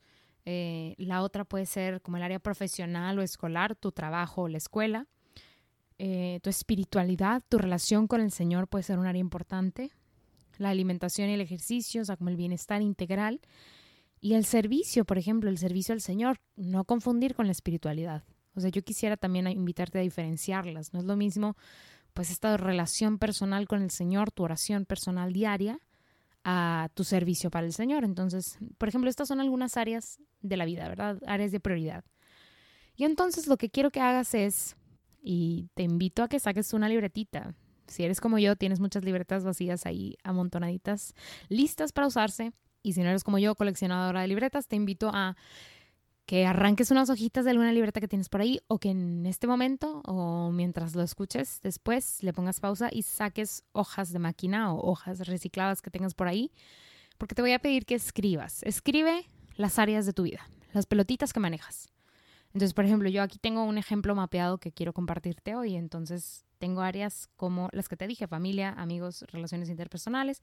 Eh, 0.49 0.95
la 0.97 1.23
otra 1.23 1.43
puede 1.43 1.65
ser 1.65 1.99
como 2.01 2.15
el 2.15 2.23
área 2.23 2.39
profesional 2.39 3.19
o 3.19 3.21
escolar, 3.21 3.75
tu 3.75 3.91
trabajo 3.91 4.43
o 4.43 4.47
la 4.47 4.57
escuela. 4.57 5.05
Eh, 5.99 6.39
tu 6.41 6.49
espiritualidad, 6.49 7.43
tu 7.49 7.57
relación 7.57 8.07
con 8.07 8.21
el 8.21 8.31
Señor 8.31 8.69
puede 8.69 8.83
ser 8.83 8.97
un 8.97 9.07
área 9.07 9.19
importante. 9.19 9.91
La 10.57 10.69
alimentación 10.69 11.29
y 11.29 11.33
el 11.33 11.41
ejercicio, 11.41 12.01
o 12.01 12.05
sea, 12.05 12.17
como 12.17 12.29
el 12.29 12.35
bienestar 12.35 12.81
integral. 12.81 13.41
Y 14.19 14.33
el 14.33 14.45
servicio, 14.45 15.05
por 15.05 15.17
ejemplo, 15.17 15.49
el 15.49 15.57
servicio 15.57 15.93
al 15.93 16.01
Señor, 16.01 16.39
no 16.55 16.85
confundir 16.85 17.35
con 17.35 17.45
la 17.45 17.51
espiritualidad. 17.51 18.23
O 18.55 18.59
sea, 18.59 18.71
yo 18.71 18.83
quisiera 18.83 19.17
también 19.17 19.47
invitarte 19.47 19.99
a 19.99 20.01
diferenciarlas. 20.01 20.93
No 20.93 20.99
es 20.99 21.05
lo 21.05 21.15
mismo, 21.15 21.55
pues, 22.13 22.31
esta 22.31 22.57
relación 22.57 23.19
personal 23.19 23.67
con 23.67 23.83
el 23.83 23.91
Señor, 23.91 24.31
tu 24.31 24.43
oración 24.43 24.85
personal 24.85 25.33
diaria, 25.33 25.79
a 26.43 26.89
tu 26.93 27.03
servicio 27.03 27.51
para 27.51 27.67
el 27.67 27.73
Señor. 27.73 28.03
Entonces, 28.03 28.57
por 28.77 28.87
ejemplo, 28.87 29.09
estas 29.09 29.27
son 29.27 29.41
algunas 29.41 29.77
áreas 29.77 30.17
de 30.41 30.57
la 30.57 30.65
vida, 30.65 30.87
¿verdad? 30.87 31.19
Áreas 31.27 31.51
de 31.51 31.59
prioridad. 31.59 32.05
Y 32.95 33.03
entonces 33.03 33.47
lo 33.47 33.57
que 33.57 33.69
quiero 33.69 33.91
que 33.91 33.99
hagas 33.99 34.33
es, 34.33 34.75
y 35.21 35.69
te 35.75 35.83
invito 35.83 36.23
a 36.23 36.29
que 36.29 36.39
saques 36.39 36.73
una 36.73 36.89
libretita. 36.89 37.53
Si 37.87 38.03
eres 38.03 38.21
como 38.21 38.37
yo, 38.37 38.55
tienes 38.55 38.79
muchas 38.79 39.03
libretas 39.03 39.43
vacías 39.43 39.85
ahí 39.85 40.17
amontonaditas, 40.23 41.13
listas 41.49 41.91
para 41.91 42.07
usarse. 42.07 42.51
Y 42.83 42.93
si 42.93 43.01
no 43.01 43.09
eres 43.09 43.23
como 43.23 43.39
yo, 43.39 43.55
coleccionadora 43.55 44.21
de 44.21 44.27
libretas, 44.27 44.67
te 44.67 44.75
invito 44.75 45.09
a 45.13 45.35
que 46.25 46.45
arranques 46.45 46.91
unas 46.91 47.09
hojitas 47.09 47.45
de 47.45 47.51
alguna 47.51 47.71
libreta 47.71 48.01
que 48.01 48.07
tienes 48.07 48.27
por 48.27 48.41
ahí 48.41 48.59
o 48.67 48.79
que 48.79 48.89
en 48.89 49.25
este 49.25 49.47
momento 49.47 50.01
o 50.05 50.51
mientras 50.51 50.93
lo 50.93 51.01
escuches 51.01 51.61
después 51.63 52.21
le 52.21 52.33
pongas 52.33 52.59
pausa 52.59 52.89
y 52.91 53.03
saques 53.03 53.63
hojas 53.71 54.11
de 54.11 54.19
máquina 54.19 54.73
o 54.73 54.91
hojas 54.91 55.25
recicladas 55.25 55.81
que 55.81 55.89
tengas 55.89 56.13
por 56.13 56.27
ahí, 56.27 56.51
porque 57.17 57.33
te 57.33 57.41
voy 57.41 57.53
a 57.53 57.59
pedir 57.59 57.85
que 57.85 57.95
escribas. 57.95 58.61
Escribe 58.63 59.25
las 59.55 59.79
áreas 59.79 60.05
de 60.05 60.11
tu 60.11 60.23
vida, 60.23 60.49
las 60.73 60.85
pelotitas 60.85 61.31
que 61.31 61.39
manejas. 61.39 61.87
Entonces, 62.47 62.73
por 62.73 62.85
ejemplo, 62.85 63.07
yo 63.07 63.23
aquí 63.23 63.39
tengo 63.39 63.63
un 63.63 63.77
ejemplo 63.77 64.13
mapeado 64.15 64.57
que 64.57 64.71
quiero 64.71 64.91
compartirte 64.91 65.55
hoy. 65.55 65.75
Entonces, 65.75 66.45
tengo 66.57 66.81
áreas 66.81 67.29
como 67.35 67.69
las 67.71 67.87
que 67.87 67.97
te 67.97 68.07
dije, 68.07 68.27
familia, 68.27 68.73
amigos, 68.77 69.25
relaciones 69.31 69.69
interpersonales, 69.69 70.41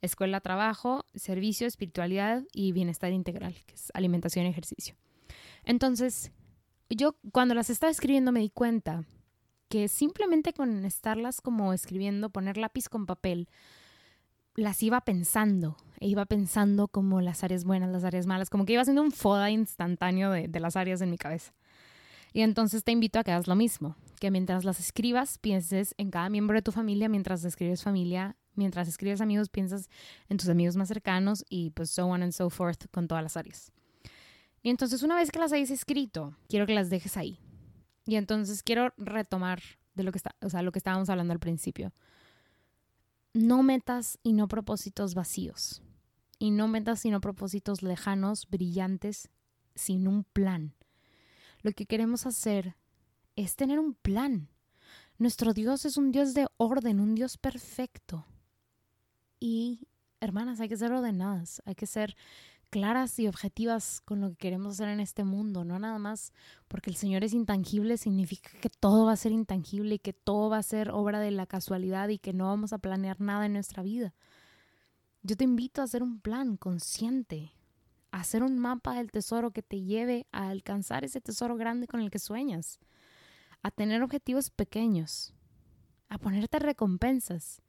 escuela, 0.00 0.40
trabajo, 0.40 1.04
servicio, 1.14 1.66
espiritualidad 1.66 2.42
y 2.52 2.72
bienestar 2.72 3.12
integral, 3.12 3.54
que 3.66 3.74
es 3.74 3.90
alimentación 3.94 4.46
y 4.46 4.50
ejercicio. 4.50 4.94
Entonces, 5.64 6.32
yo 6.90 7.16
cuando 7.32 7.54
las 7.54 7.70
estaba 7.70 7.90
escribiendo 7.90 8.32
me 8.32 8.40
di 8.40 8.50
cuenta 8.50 9.04
que 9.68 9.88
simplemente 9.88 10.52
con 10.52 10.84
estarlas 10.84 11.40
como 11.40 11.72
escribiendo, 11.72 12.30
poner 12.30 12.58
lápiz 12.58 12.88
con 12.88 13.06
papel, 13.06 13.48
las 14.54 14.82
iba 14.82 15.00
pensando, 15.00 15.76
e 15.98 16.08
iba 16.08 16.26
pensando 16.26 16.88
como 16.88 17.20
las 17.20 17.42
áreas 17.42 17.64
buenas, 17.64 17.90
las 17.90 18.04
áreas 18.04 18.26
malas, 18.26 18.50
como 18.50 18.66
que 18.66 18.74
iba 18.74 18.82
haciendo 18.82 19.02
un 19.02 19.12
foda 19.12 19.50
instantáneo 19.50 20.30
de, 20.30 20.48
de 20.48 20.60
las 20.60 20.76
áreas 20.76 21.00
en 21.00 21.10
mi 21.10 21.16
cabeza. 21.16 21.54
Y 22.32 22.40
entonces 22.40 22.84
te 22.84 22.92
invito 22.92 23.18
a 23.18 23.24
que 23.24 23.32
hagas 23.32 23.46
lo 23.46 23.56
mismo, 23.56 23.96
que 24.20 24.30
mientras 24.30 24.64
las 24.64 24.80
escribas 24.80 25.38
pienses 25.38 25.94
en 25.98 26.10
cada 26.10 26.30
miembro 26.30 26.56
de 26.56 26.62
tu 26.62 26.72
familia, 26.72 27.08
mientras 27.08 27.44
escribes 27.44 27.82
familia, 27.82 28.36
mientras 28.54 28.88
escribes 28.88 29.20
amigos, 29.20 29.48
piensas 29.48 29.88
en 30.28 30.38
tus 30.38 30.48
amigos 30.48 30.76
más 30.76 30.88
cercanos 30.88 31.44
y 31.48 31.70
pues 31.70 31.90
so 31.90 32.06
on 32.06 32.22
and 32.22 32.32
so 32.32 32.48
forth 32.50 32.86
con 32.90 33.08
todas 33.08 33.22
las 33.22 33.36
áreas. 33.36 33.72
Y 34.62 34.70
entonces 34.70 35.02
una 35.02 35.16
vez 35.16 35.30
que 35.30 35.38
las 35.38 35.52
hayas 35.52 35.70
escrito, 35.70 36.36
quiero 36.48 36.66
que 36.66 36.74
las 36.74 36.88
dejes 36.88 37.16
ahí. 37.16 37.38
Y 38.06 38.16
entonces 38.16 38.62
quiero 38.62 38.92
retomar 38.96 39.60
de 39.94 40.04
lo 40.04 40.12
que 40.12 40.18
está, 40.18 40.34
o 40.40 40.48
sea, 40.48 40.62
lo 40.62 40.72
que 40.72 40.78
estábamos 40.78 41.10
hablando 41.10 41.32
al 41.32 41.40
principio. 41.40 41.92
No 43.34 43.62
metas 43.62 44.18
y 44.22 44.32
no 44.32 44.48
propósitos 44.48 45.14
vacíos. 45.14 45.82
Y 46.38 46.50
no 46.50 46.68
metas 46.68 47.00
sino 47.00 47.20
propósitos 47.20 47.82
lejanos, 47.82 48.48
brillantes, 48.50 49.30
sin 49.74 50.08
un 50.08 50.24
plan. 50.24 50.74
Lo 51.62 51.72
que 51.72 51.86
queremos 51.86 52.26
hacer 52.26 52.76
es 53.36 53.56
tener 53.56 53.78
un 53.78 53.94
plan. 53.94 54.48
Nuestro 55.18 55.52
Dios 55.52 55.84
es 55.84 55.96
un 55.96 56.10
Dios 56.12 56.34
de 56.34 56.46
orden, 56.56 57.00
un 57.00 57.14
Dios 57.14 57.38
perfecto. 57.38 58.26
Y, 59.38 59.88
hermanas, 60.20 60.60
hay 60.60 60.68
que 60.68 60.76
ser 60.76 60.92
ordenadas, 60.92 61.62
hay 61.64 61.74
que 61.74 61.86
ser 61.86 62.16
claras 62.72 63.18
y 63.18 63.28
objetivas 63.28 64.00
con 64.00 64.22
lo 64.22 64.30
que 64.30 64.36
queremos 64.36 64.72
hacer 64.72 64.88
en 64.88 65.00
este 65.00 65.24
mundo, 65.24 65.62
no 65.62 65.78
nada 65.78 65.98
más 65.98 66.32
porque 66.68 66.88
el 66.88 66.96
Señor 66.96 67.22
es 67.22 67.34
intangible 67.34 67.98
significa 67.98 68.50
que 68.62 68.70
todo 68.70 69.04
va 69.04 69.12
a 69.12 69.16
ser 69.16 69.30
intangible 69.30 69.96
y 69.96 69.98
que 69.98 70.14
todo 70.14 70.48
va 70.48 70.56
a 70.56 70.62
ser 70.62 70.90
obra 70.90 71.20
de 71.20 71.30
la 71.32 71.44
casualidad 71.44 72.08
y 72.08 72.18
que 72.18 72.32
no 72.32 72.46
vamos 72.46 72.72
a 72.72 72.78
planear 72.78 73.20
nada 73.20 73.44
en 73.44 73.52
nuestra 73.52 73.82
vida. 73.82 74.14
Yo 75.22 75.36
te 75.36 75.44
invito 75.44 75.82
a 75.82 75.84
hacer 75.84 76.02
un 76.02 76.18
plan 76.18 76.56
consciente, 76.56 77.52
hacer 78.12 78.42
un 78.42 78.58
mapa 78.58 78.94
del 78.94 79.10
tesoro 79.10 79.50
que 79.50 79.62
te 79.62 79.82
lleve 79.82 80.26
a 80.30 80.48
alcanzar 80.48 81.04
ese 81.04 81.20
tesoro 81.20 81.56
grande 81.56 81.88
con 81.88 82.00
el 82.00 82.10
que 82.10 82.18
sueñas, 82.18 82.78
a 83.62 83.70
tener 83.70 84.02
objetivos 84.02 84.50
pequeños, 84.50 85.34
a 86.08 86.18
ponerte 86.18 86.58
recompensas. 86.58 87.62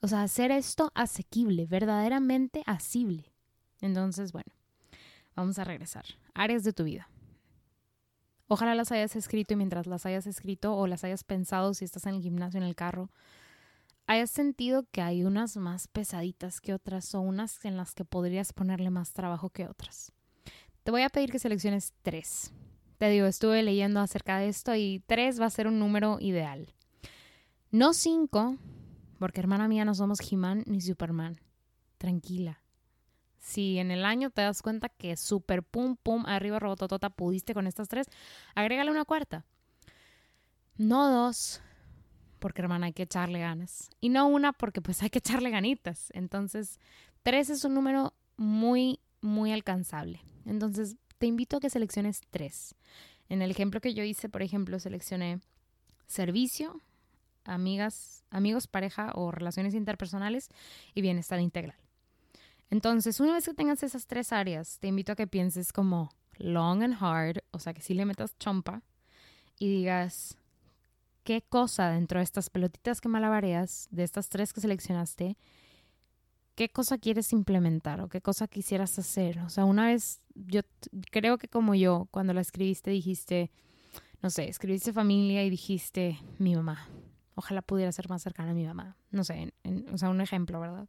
O 0.00 0.08
sea, 0.08 0.22
hacer 0.22 0.50
esto 0.50 0.92
asequible, 0.94 1.66
verdaderamente 1.66 2.62
asible. 2.66 3.32
Entonces, 3.80 4.32
bueno, 4.32 4.52
vamos 5.34 5.58
a 5.58 5.64
regresar. 5.64 6.04
Áreas 6.34 6.62
de 6.62 6.72
tu 6.72 6.84
vida. 6.84 7.08
Ojalá 8.46 8.74
las 8.74 8.92
hayas 8.92 9.16
escrito 9.16 9.54
y 9.54 9.56
mientras 9.56 9.86
las 9.86 10.06
hayas 10.06 10.26
escrito 10.26 10.76
o 10.76 10.86
las 10.86 11.02
hayas 11.02 11.24
pensado 11.24 11.74
si 11.74 11.84
estás 11.84 12.06
en 12.06 12.14
el 12.14 12.22
gimnasio, 12.22 12.58
en 12.58 12.66
el 12.66 12.76
carro, 12.76 13.10
hayas 14.06 14.30
sentido 14.30 14.84
que 14.90 15.02
hay 15.02 15.24
unas 15.24 15.56
más 15.56 15.88
pesaditas 15.88 16.60
que 16.60 16.74
otras 16.74 17.14
o 17.14 17.20
unas 17.20 17.64
en 17.64 17.76
las 17.76 17.94
que 17.94 18.04
podrías 18.04 18.52
ponerle 18.52 18.90
más 18.90 19.12
trabajo 19.12 19.50
que 19.50 19.66
otras. 19.66 20.12
Te 20.82 20.90
voy 20.90 21.02
a 21.02 21.08
pedir 21.08 21.30
que 21.30 21.38
selecciones 21.38 21.92
tres. 22.02 22.52
Te 22.98 23.08
digo, 23.08 23.26
estuve 23.26 23.62
leyendo 23.62 24.00
acerca 24.00 24.38
de 24.38 24.48
esto 24.48 24.74
y 24.74 25.02
tres 25.06 25.40
va 25.40 25.46
a 25.46 25.50
ser 25.50 25.66
un 25.66 25.78
número 25.78 26.18
ideal. 26.20 26.74
No 27.70 27.92
cinco, 27.92 28.56
porque 29.18 29.40
hermana 29.40 29.66
mía 29.68 29.84
no 29.84 29.94
somos 29.94 30.20
He-Man 30.20 30.64
ni 30.66 30.80
Superman. 30.80 31.40
Tranquila. 31.98 32.60
Si 33.38 33.78
en 33.78 33.90
el 33.90 34.04
año 34.04 34.30
te 34.30 34.42
das 34.42 34.62
cuenta 34.62 34.88
que 34.88 35.16
super 35.16 35.62
pum 35.62 35.96
pum 35.96 36.24
arriba 36.26 36.58
robototota 36.58 37.10
pudiste 37.10 37.52
con 37.52 37.66
estas 37.66 37.88
tres, 37.88 38.06
agrégale 38.54 38.90
una 38.90 39.04
cuarta. 39.04 39.44
No 40.76 41.10
dos, 41.10 41.60
porque 42.44 42.60
hermana 42.60 42.84
hay 42.84 42.92
que 42.92 43.04
echarle 43.04 43.40
ganas. 43.40 43.88
Y 44.02 44.10
no 44.10 44.26
una 44.26 44.52
porque 44.52 44.82
pues 44.82 45.02
hay 45.02 45.08
que 45.08 45.20
echarle 45.20 45.48
ganitas. 45.48 46.10
Entonces, 46.12 46.78
tres 47.22 47.48
es 47.48 47.64
un 47.64 47.72
número 47.72 48.12
muy, 48.36 49.00
muy 49.22 49.50
alcanzable. 49.50 50.20
Entonces, 50.44 50.96
te 51.16 51.24
invito 51.26 51.56
a 51.56 51.60
que 51.60 51.70
selecciones 51.70 52.20
tres. 52.30 52.74
En 53.30 53.40
el 53.40 53.50
ejemplo 53.50 53.80
que 53.80 53.94
yo 53.94 54.04
hice, 54.04 54.28
por 54.28 54.42
ejemplo, 54.42 54.78
seleccioné 54.78 55.40
servicio, 56.06 56.82
amigas, 57.44 58.24
amigos, 58.28 58.66
pareja 58.66 59.12
o 59.14 59.30
relaciones 59.30 59.72
interpersonales 59.72 60.50
y 60.92 61.00
bienestar 61.00 61.40
integral. 61.40 61.78
Entonces, 62.68 63.20
una 63.20 63.32
vez 63.32 63.46
que 63.46 63.54
tengas 63.54 63.82
esas 63.82 64.06
tres 64.06 64.34
áreas, 64.34 64.78
te 64.80 64.88
invito 64.88 65.12
a 65.12 65.16
que 65.16 65.26
pienses 65.26 65.72
como 65.72 66.10
long 66.36 66.82
and 66.82 66.96
hard, 67.00 67.38
o 67.52 67.58
sea, 67.58 67.72
que 67.72 67.80
sí 67.80 67.94
le 67.94 68.04
metas 68.04 68.36
chompa 68.36 68.82
y 69.58 69.70
digas, 69.70 70.36
¿qué 71.24 71.42
cosa 71.42 71.90
dentro 71.90 72.20
de 72.20 72.24
estas 72.24 72.50
pelotitas 72.50 73.00
que 73.00 73.08
malabareas, 73.08 73.88
de 73.90 74.04
estas 74.04 74.28
tres 74.28 74.52
que 74.52 74.60
seleccionaste, 74.60 75.36
qué 76.54 76.68
cosa 76.68 76.98
quieres 76.98 77.32
implementar 77.32 78.00
o 78.00 78.08
qué 78.08 78.20
cosa 78.20 78.46
quisieras 78.46 78.98
hacer? 78.98 79.40
O 79.40 79.48
sea, 79.48 79.64
una 79.64 79.86
vez, 79.86 80.20
yo 80.34 80.60
creo 81.10 81.38
que 81.38 81.48
como 81.48 81.74
yo, 81.74 82.06
cuando 82.10 82.32
la 82.32 82.40
escribiste, 82.40 82.90
dijiste, 82.90 83.50
no 84.22 84.30
sé, 84.30 84.48
escribiste 84.48 84.92
familia 84.92 85.44
y 85.44 85.50
dijiste, 85.50 86.20
mi 86.38 86.54
mamá. 86.54 86.88
Ojalá 87.34 87.62
pudiera 87.62 87.90
ser 87.90 88.08
más 88.08 88.22
cercana 88.22 88.52
a 88.52 88.54
mi 88.54 88.64
mamá. 88.64 88.96
No 89.10 89.24
sé, 89.24 89.52
o 89.92 89.98
sea, 89.98 90.08
un 90.08 90.20
ejemplo, 90.20 90.60
¿verdad? 90.60 90.88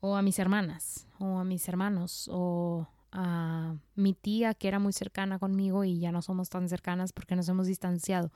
o 0.00 0.16
a 0.16 0.22
mis 0.22 0.38
hermanas, 0.38 1.06
o 1.18 1.38
a 1.38 1.44
mis 1.44 1.68
hermanos, 1.68 2.28
o 2.32 2.86
a 3.12 3.76
mi 3.94 4.12
tía 4.14 4.54
que 4.54 4.68
era 4.68 4.78
muy 4.78 4.92
cercana 4.92 5.38
conmigo 5.38 5.84
y 5.84 5.98
ya 5.98 6.12
no 6.12 6.22
somos 6.22 6.50
tan 6.50 6.68
cercanas 6.68 7.12
porque 7.12 7.36
nos 7.36 7.48
hemos 7.48 7.66
distanciado. 7.66 8.30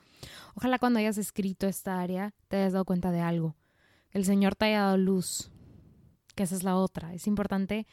Ojalá 0.55 0.79
cuando 0.79 0.99
hayas 0.99 1.17
escrito 1.17 1.67
esta 1.67 1.99
área 1.99 2.33
te 2.47 2.57
hayas 2.57 2.73
dado 2.73 2.85
cuenta 2.85 3.11
de 3.11 3.21
algo, 3.21 3.55
el 4.11 4.25
Señor 4.25 4.55
te 4.55 4.65
haya 4.65 4.81
dado 4.81 4.97
luz, 4.97 5.51
que 6.35 6.43
esa 6.43 6.55
es 6.55 6.63
la 6.63 6.75
otra. 6.75 7.13
Es 7.13 7.27
importante 7.27 7.87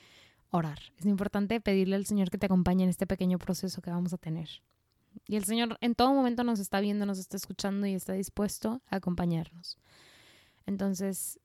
orar, 0.50 0.78
es 0.98 1.06
importante 1.06 1.60
pedirle 1.60 1.96
al 1.96 2.06
Señor 2.06 2.30
que 2.30 2.38
te 2.38 2.46
acompañe 2.46 2.84
en 2.84 2.90
este 2.90 3.06
pequeño 3.06 3.38
proceso 3.38 3.82
que 3.82 3.90
vamos 3.90 4.12
a 4.12 4.18
tener. 4.18 4.48
Y 5.26 5.36
el 5.36 5.44
Señor 5.44 5.76
en 5.80 5.94
todo 5.94 6.14
momento 6.14 6.44
nos 6.44 6.60
está 6.60 6.80
viendo, 6.80 7.06
nos 7.06 7.18
está 7.18 7.36
escuchando 7.36 7.86
y 7.86 7.94
está 7.94 8.12
dispuesto 8.12 8.80
a 8.90 8.96
acompañarnos. 8.96 9.78
Entonces, 10.66 11.40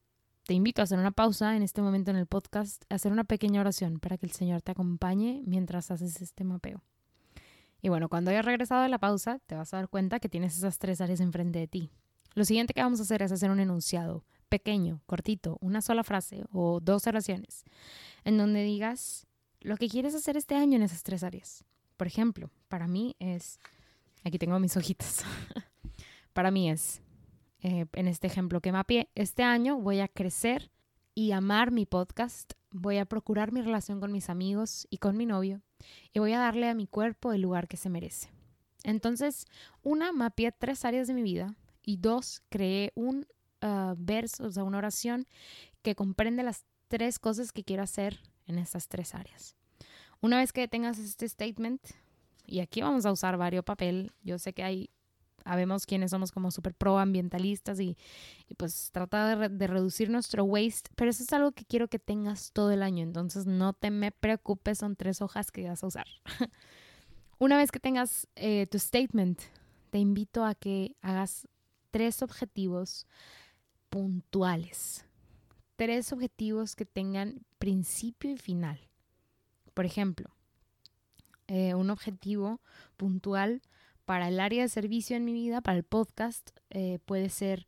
te 0.46 0.54
invito 0.54 0.82
a 0.82 0.84
hacer 0.84 1.00
una 1.00 1.12
pausa 1.12 1.56
en 1.56 1.64
este 1.64 1.82
momento 1.82 2.12
en 2.12 2.18
el 2.18 2.28
podcast, 2.28 2.84
a 2.90 2.96
hacer 2.96 3.12
una 3.12 3.24
pequeña 3.24 3.62
oración 3.62 4.00
para 4.00 4.18
que 4.18 4.28
el 4.28 4.32
Señor 4.32 4.62
te 4.62 4.72
acompañe 4.72 5.42
mientras 5.46 5.90
haces 5.90 6.22
este 6.22 6.44
mapeo. 6.44 6.84
Y 7.82 7.90
bueno, 7.90 8.10
cuando 8.10 8.32
hayas 8.32 8.46
regresado 8.46 8.84
de 8.84 8.90
la 8.90 9.00
pausa, 9.00 9.40
te 9.48 9.56
vas 9.56 9.74
a 9.74 9.78
dar 9.78 9.90
cuenta 9.90 10.20
que 10.20 10.30
tienes 10.30 10.58
esas 10.58 10.78
tres 10.78 11.02
áreas 11.02 11.20
enfrente 11.20 11.60
de 11.60 11.68
ti. 11.68 11.92
Lo 12.36 12.46
siguiente 12.46 12.74
que 12.74 12.82
vamos 12.82 13.00
a 13.00 13.04
hacer 13.04 13.22
es 13.22 13.32
hacer 13.32 13.50
un 13.50 13.60
enunciado 13.60 14.24
pequeño, 14.50 15.02
cortito, 15.08 15.58
una 15.62 15.82
sola 15.82 16.04
frase 16.04 16.44
o 16.52 16.80
dos 16.80 17.08
oraciones, 17.08 17.64
en 18.24 18.38
donde 18.38 18.64
digas 18.64 19.26
lo 19.62 19.78
que 19.78 19.90
quieres 19.90 20.14
hacer 20.14 20.38
este 20.38 20.56
año 20.56 20.76
en 20.76 20.84
esas 20.84 21.02
tres 21.02 21.24
áreas. 21.24 21.64
Por 21.98 22.06
ejemplo, 22.06 22.52
para 22.68 22.88
mí 22.88 23.16
es, 23.20 23.60
aquí 24.24 24.38
tengo 24.38 24.60
mis 24.60 24.78
hojitas, 24.78 25.24
para 26.34 26.52
mí 26.52 26.70
es, 26.70 27.02
eh, 27.68 27.88
en 27.94 28.08
este 28.08 28.28
ejemplo 28.28 28.62
que 28.62 28.72
mapeé, 28.72 29.10
este 29.16 29.42
año 29.42 29.80
voy 29.80 30.00
a 30.00 30.08
crecer 30.08 30.70
y 31.16 31.32
amar 31.32 31.72
mi 31.72 31.88
podcast, 31.88 32.54
voy 32.70 33.00
a 33.00 33.06
procurar 33.06 33.52
mi 33.52 33.64
relación 33.64 34.00
con 34.00 34.12
mis 34.12 34.30
amigos 34.30 34.86
y 34.92 35.00
con 35.00 35.18
mi 35.18 35.26
novio 35.26 35.64
y 36.14 36.20
voy 36.20 36.34
a 36.34 36.38
darle 36.38 36.70
a 36.70 36.76
mi 36.76 36.86
cuerpo 36.86 37.34
el 37.34 37.42
lugar 37.42 37.68
que 37.68 37.76
se 37.76 37.90
merece. 37.90 38.30
Entonces, 38.84 39.48
una, 39.82 40.12
mapeé 40.12 40.52
tres 40.52 40.86
áreas 40.86 41.08
de 41.08 41.16
mi 41.16 41.24
vida 41.24 41.56
y 41.82 41.98
dos, 41.98 42.44
creé 42.50 42.92
un 42.94 43.26
ah, 43.62 43.96
verso, 43.98 44.46
o 44.46 44.52
sea, 44.52 44.64
una 44.64 44.78
oración 44.78 45.26
que 45.82 45.96
comprende 45.96 46.44
las 46.44 46.66
tres 46.88 47.18
cosas 47.18 47.52
que 47.52 47.64
quiero 47.64 47.82
hacer 47.82 48.20
en 48.46 48.60
estas 48.60 48.90
tres 48.90 49.16
áreas. 49.16 49.56
Una 50.22 50.38
vez 50.38 50.54
que 50.54 50.68
tengas 50.68 51.00
este 51.00 51.28
statement, 51.28 51.82
y 52.46 52.60
aquí 52.60 52.82
vamos 52.82 53.08
a 53.08 53.12
usar 53.12 53.38
varios 53.38 53.66
papel, 53.66 54.12
yo 54.22 54.38
sé 54.38 54.54
que 54.54 54.64
hay, 54.64 54.92
sabemos 55.46 55.86
quienes 55.86 56.12
somos 56.12 56.32
como 56.32 56.52
súper 56.52 56.74
proambientalistas 56.74 57.80
y, 57.80 57.96
y 58.50 58.56
pues 58.56 58.90
trata 58.92 59.36
de, 59.36 59.50
de, 59.50 59.68
reducir 59.68 60.10
nuestro 60.10 60.44
waste, 60.44 60.90
pero 60.96 61.12
eso 61.12 61.24
es 61.24 61.32
algo 61.34 61.52
que 61.52 61.66
quiero 61.66 61.88
que 61.88 62.00
tengas 62.00 62.52
todo 62.52 62.72
el 62.72 62.82
año, 62.82 63.04
entonces 63.04 63.46
no 63.46 63.74
te 63.74 63.92
me 63.92 64.12
preocupes, 64.12 64.80
son 64.80 64.96
tres 64.96 65.22
hojas 65.22 65.52
que 65.52 65.68
vas 65.70 65.84
a 65.84 65.88
usar. 65.88 66.08
Una 67.38 67.58
vez 67.58 67.72
que 67.72 67.80
tengas 67.80 68.28
eh, 68.36 68.66
tu 68.68 68.80
statement, 68.80 69.40
te 69.92 70.00
invito 70.00 70.44
a 70.44 70.56
que 70.56 70.96
hagas 71.02 71.48
tres 71.92 72.22
objetivos 72.24 73.06
puntuales, 73.90 75.06
tres 75.76 76.12
objetivos 76.12 76.76
que 76.76 76.86
tengan 76.86 77.46
principio 77.60 78.32
y 78.32 78.38
final. 78.38 78.80
Por 79.74 79.86
ejemplo, 79.86 80.30
eh, 81.48 81.76
un 81.76 81.92
objetivo 81.92 82.62
puntual 82.98 83.62
para 84.06 84.28
el 84.28 84.40
área 84.40 84.64
de 84.64 84.70
servicio 84.70 85.18
en 85.18 85.26
mi 85.26 85.34
vida, 85.34 85.62
para 85.62 85.78
el 85.78 85.84
podcast, 85.84 86.52
eh, 86.70 87.00
puede 87.06 87.30
ser 87.30 87.68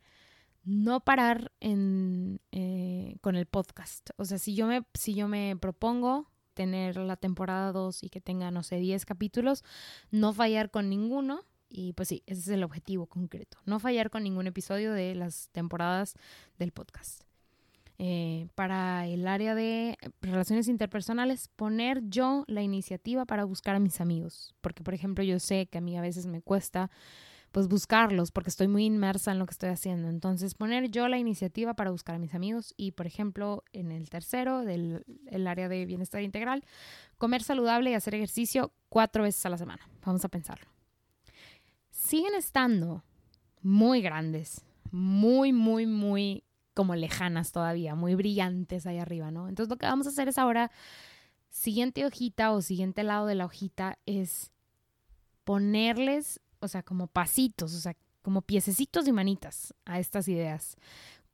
no 0.63 0.99
parar 0.99 1.51
en, 1.59 2.41
eh, 2.51 3.17
con 3.21 3.35
el 3.35 3.45
podcast. 3.45 4.09
O 4.17 4.25
sea, 4.25 4.37
si 4.37 4.55
yo 4.55 4.67
me, 4.67 4.83
si 4.93 5.13
yo 5.13 5.27
me 5.27 5.55
propongo 5.55 6.29
tener 6.53 6.97
la 6.97 7.15
temporada 7.17 7.71
2 7.71 8.03
y 8.03 8.09
que 8.09 8.19
tenga, 8.19 8.51
no 8.51 8.63
sé, 8.63 8.77
10 8.77 9.05
capítulos, 9.05 9.63
no 10.11 10.33
fallar 10.33 10.71
con 10.71 10.89
ninguno. 10.89 11.45
Y 11.69 11.93
pues 11.93 12.09
sí, 12.09 12.23
ese 12.25 12.41
es 12.41 12.47
el 12.47 12.63
objetivo 12.63 13.07
concreto. 13.07 13.57
No 13.65 13.79
fallar 13.79 14.09
con 14.09 14.23
ningún 14.23 14.47
episodio 14.47 14.93
de 14.93 15.15
las 15.15 15.49
temporadas 15.51 16.15
del 16.57 16.71
podcast. 16.71 17.26
Eh, 17.99 18.47
para 18.53 19.07
el 19.07 19.27
área 19.27 19.55
de 19.55 19.97
relaciones 20.21 20.67
interpersonales, 20.67 21.49
poner 21.55 22.01
yo 22.09 22.43
la 22.47 22.61
iniciativa 22.61 23.25
para 23.25 23.43
buscar 23.43 23.75
a 23.75 23.79
mis 23.79 23.99
amigos. 24.01 24.53
Porque, 24.61 24.83
por 24.83 24.93
ejemplo, 24.93 25.23
yo 25.23 25.39
sé 25.39 25.67
que 25.67 25.79
a 25.79 25.81
mí 25.81 25.97
a 25.97 26.01
veces 26.01 26.25
me 26.27 26.41
cuesta 26.41 26.91
pues 27.51 27.69
buscarlos 27.69 28.31
porque 28.31 28.49
estoy 28.49 28.67
muy 28.67 28.85
inmersa 28.85 29.31
en 29.31 29.39
lo 29.39 29.45
que 29.45 29.53
estoy 29.53 29.69
haciendo. 29.69 30.09
Entonces, 30.09 30.53
poner 30.53 30.91
yo 30.91 31.07
la 31.07 31.17
iniciativa 31.17 31.73
para 31.73 31.89
buscar 31.89 32.15
a 32.15 32.19
mis 32.19 32.35
amigos 32.35 32.73
y, 32.77 32.91
por 32.91 33.07
ejemplo, 33.07 33.63
en 33.73 33.91
el 33.91 34.09
tercero 34.09 34.63
del 34.63 35.03
el 35.27 35.47
área 35.47 35.67
de 35.67 35.85
bienestar 35.85 36.21
integral, 36.21 36.63
comer 37.17 37.41
saludable 37.41 37.89
y 37.89 37.93
hacer 37.95 38.13
ejercicio 38.13 38.73
cuatro 38.89 39.23
veces 39.23 39.43
a 39.45 39.49
la 39.49 39.57
semana. 39.57 39.89
Vamos 40.05 40.23
a 40.23 40.29
pensarlo. 40.29 40.67
Siguen 41.89 42.35
estando 42.35 43.03
muy 43.63 44.01
grandes, 44.01 44.63
muy, 44.91 45.51
muy, 45.51 45.87
muy 45.87 46.43
como 46.77 46.93
lejanas 46.93 47.51
todavía, 47.51 47.95
muy 47.95 48.13
brillantes 48.13 48.85
ahí 48.85 48.99
arriba, 48.99 49.31
¿no? 49.31 49.49
Entonces 49.49 49.67
lo 49.67 49.77
que 49.77 49.87
vamos 49.87 50.05
a 50.05 50.11
hacer 50.11 50.27
es 50.27 50.37
ahora, 50.37 50.69
siguiente 51.49 52.05
hojita 52.05 52.51
o 52.51 52.61
siguiente 52.61 53.01
lado 53.01 53.25
de 53.25 53.33
la 53.33 53.45
hojita 53.45 53.97
es 54.05 54.51
ponerles, 55.43 56.39
o 56.59 56.67
sea, 56.67 56.83
como 56.83 57.07
pasitos, 57.07 57.73
o 57.73 57.79
sea, 57.79 57.97
como 58.21 58.43
piececitos 58.43 59.07
y 59.07 59.11
manitas 59.11 59.73
a 59.85 59.97
estas 59.97 60.27
ideas. 60.27 60.77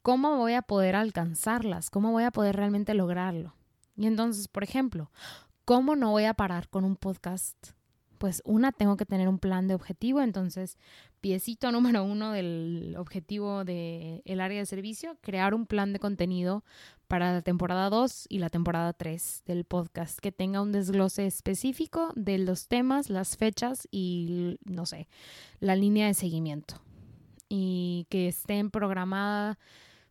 ¿Cómo 0.01 0.37
voy 0.37 0.53
a 0.53 0.61
poder 0.61 0.95
alcanzarlas? 0.95 1.89
¿Cómo 1.89 2.13
voy 2.13 2.23
a 2.23 2.31
poder 2.31 2.55
realmente 2.55 2.93
lograrlo? 2.93 3.53
Y 3.97 4.07
entonces, 4.07 4.47
por 4.47 4.63
ejemplo, 4.63 5.11
¿cómo 5.65 5.97
no 5.97 6.11
voy 6.11 6.23
a 6.23 6.35
parar 6.35 6.69
con 6.69 6.85
un 6.85 6.95
podcast 6.95 7.73
pues 8.17 8.41
una, 8.45 8.71
tengo 8.71 8.95
que 8.95 9.05
tener 9.05 9.27
un 9.27 9.37
plan 9.37 9.67
de 9.67 9.75
objetivo, 9.75 10.21
entonces 10.21 10.77
piecito 11.23 11.71
número 11.71 12.03
uno 12.03 12.33
del 12.33 12.95
objetivo 12.97 13.63
del 13.63 14.21
el 14.25 14.41
área 14.41 14.59
de 14.59 14.65
servicio, 14.65 15.17
crear 15.21 15.53
un 15.53 15.65
plan 15.65 15.93
de 15.93 15.99
contenido 15.99 16.65
para 17.07 17.31
la 17.31 17.41
temporada 17.41 17.89
2 17.89 18.25
y 18.27 18.39
la 18.39 18.49
temporada 18.49 18.91
3 18.91 19.43
del 19.45 19.63
podcast, 19.63 20.19
que 20.19 20.33
tenga 20.33 20.61
un 20.61 20.73
desglose 20.73 21.25
específico 21.25 22.11
de 22.17 22.39
los 22.39 22.67
temas, 22.67 23.09
las 23.09 23.37
fechas 23.37 23.87
y, 23.89 24.57
no 24.65 24.85
sé, 24.85 25.07
la 25.61 25.77
línea 25.77 26.07
de 26.07 26.13
seguimiento. 26.13 26.83
Y 27.47 28.05
que 28.09 28.27
estén 28.27 28.69
programadas 28.69 29.57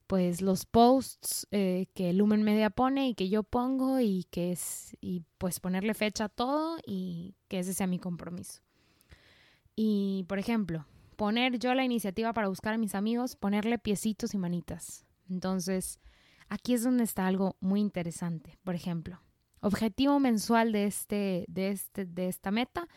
pues 0.07 0.41
los 0.41 0.65
posts 0.65 1.47
eh, 1.51 1.89
que 1.93 2.15
Lumen 2.15 2.43
Media 2.43 2.71
pone 2.71 3.11
y 3.11 3.15
que 3.15 3.29
yo 3.29 3.43
pongo 3.43 4.01
y 4.01 4.25
que 4.31 4.53
es 4.53 4.97
y 5.03 5.25
pues 5.37 5.61
ponerle 5.61 5.93
fecha 5.93 6.25
a 6.25 6.29
todo 6.31 6.79
y 6.87 7.35
que 7.49 7.59
ese 7.59 7.75
sea 7.75 7.87
mi 7.87 7.99
compromiso. 7.99 8.63
Y 9.77 10.25
por 10.29 10.39
ejemplo, 10.39 10.87
poner 11.23 11.61
yo 11.61 11.73
la 11.73 11.85
iniciativa 11.85 12.33
para 12.33 12.49
buscar 12.49 12.75
a 12.75 12.79
mis 12.79 12.97
amigos, 12.97 13.37
ponerle 13.37 13.79
piecitos 13.79 14.35
y 14.35 14.39
manitas. 14.39 15.07
Entonces, 15.31 16.01
aquí 16.49 16.75
es 16.75 16.83
donde 16.83 17.05
está 17.05 17.29
algo 17.29 17.55
muy 17.61 17.79
interesante. 17.79 18.59
Por 18.65 18.75
ejemplo, 18.75 19.23
objetivo 19.61 20.19
mensual 20.19 20.73
de 20.73 20.87
este 20.87 21.45
de 21.47 21.69
este 21.69 22.07
de 22.07 22.27
esta 22.27 22.51
meta 22.51 22.89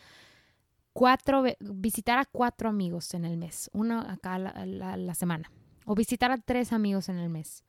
cuatro 0.92 1.44
visitar 1.60 2.18
a 2.18 2.26
cuatro 2.26 2.68
amigos 2.68 3.14
en 3.14 3.26
el 3.26 3.38
mes, 3.38 3.70
uno 3.74 4.00
acá 4.00 4.40
la, 4.40 4.66
la, 4.66 4.98
la 4.98 5.14
semana 5.14 5.52
o 5.86 5.94
visitar 5.94 6.32
a 6.32 6.40
tres 6.40 6.74
amigos 6.74 7.10
en 7.10 7.18
el 7.18 7.30
mes. 7.30 7.64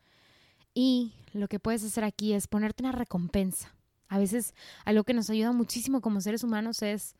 Y 0.72 1.12
lo 1.34 1.48
que 1.48 1.60
puedes 1.60 1.84
hacer 1.84 2.02
aquí 2.02 2.32
es 2.32 2.46
ponerte 2.46 2.82
una 2.82 2.92
recompensa. 2.92 3.76
A 4.08 4.18
veces 4.18 4.54
algo 4.86 5.04
que 5.04 5.12
nos 5.12 5.28
ayuda 5.28 5.52
muchísimo 5.52 6.00
como 6.00 6.22
seres 6.22 6.42
humanos 6.42 6.80
es, 6.80 7.14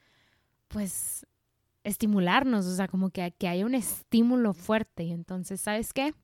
pues, 0.69 1.27
estimularnos, 1.87 2.67
o 2.67 2.75
sea, 2.75 2.89
como 2.89 3.11
que, 3.11 3.33
que 3.39 3.49
haya 3.49 3.65
un 3.65 3.75
estímulo 3.75 4.53
fuerte. 4.53 5.05
Y 5.05 5.13
entonces, 5.13 5.61
¿sabes 5.61 5.93
qué? 5.93 6.15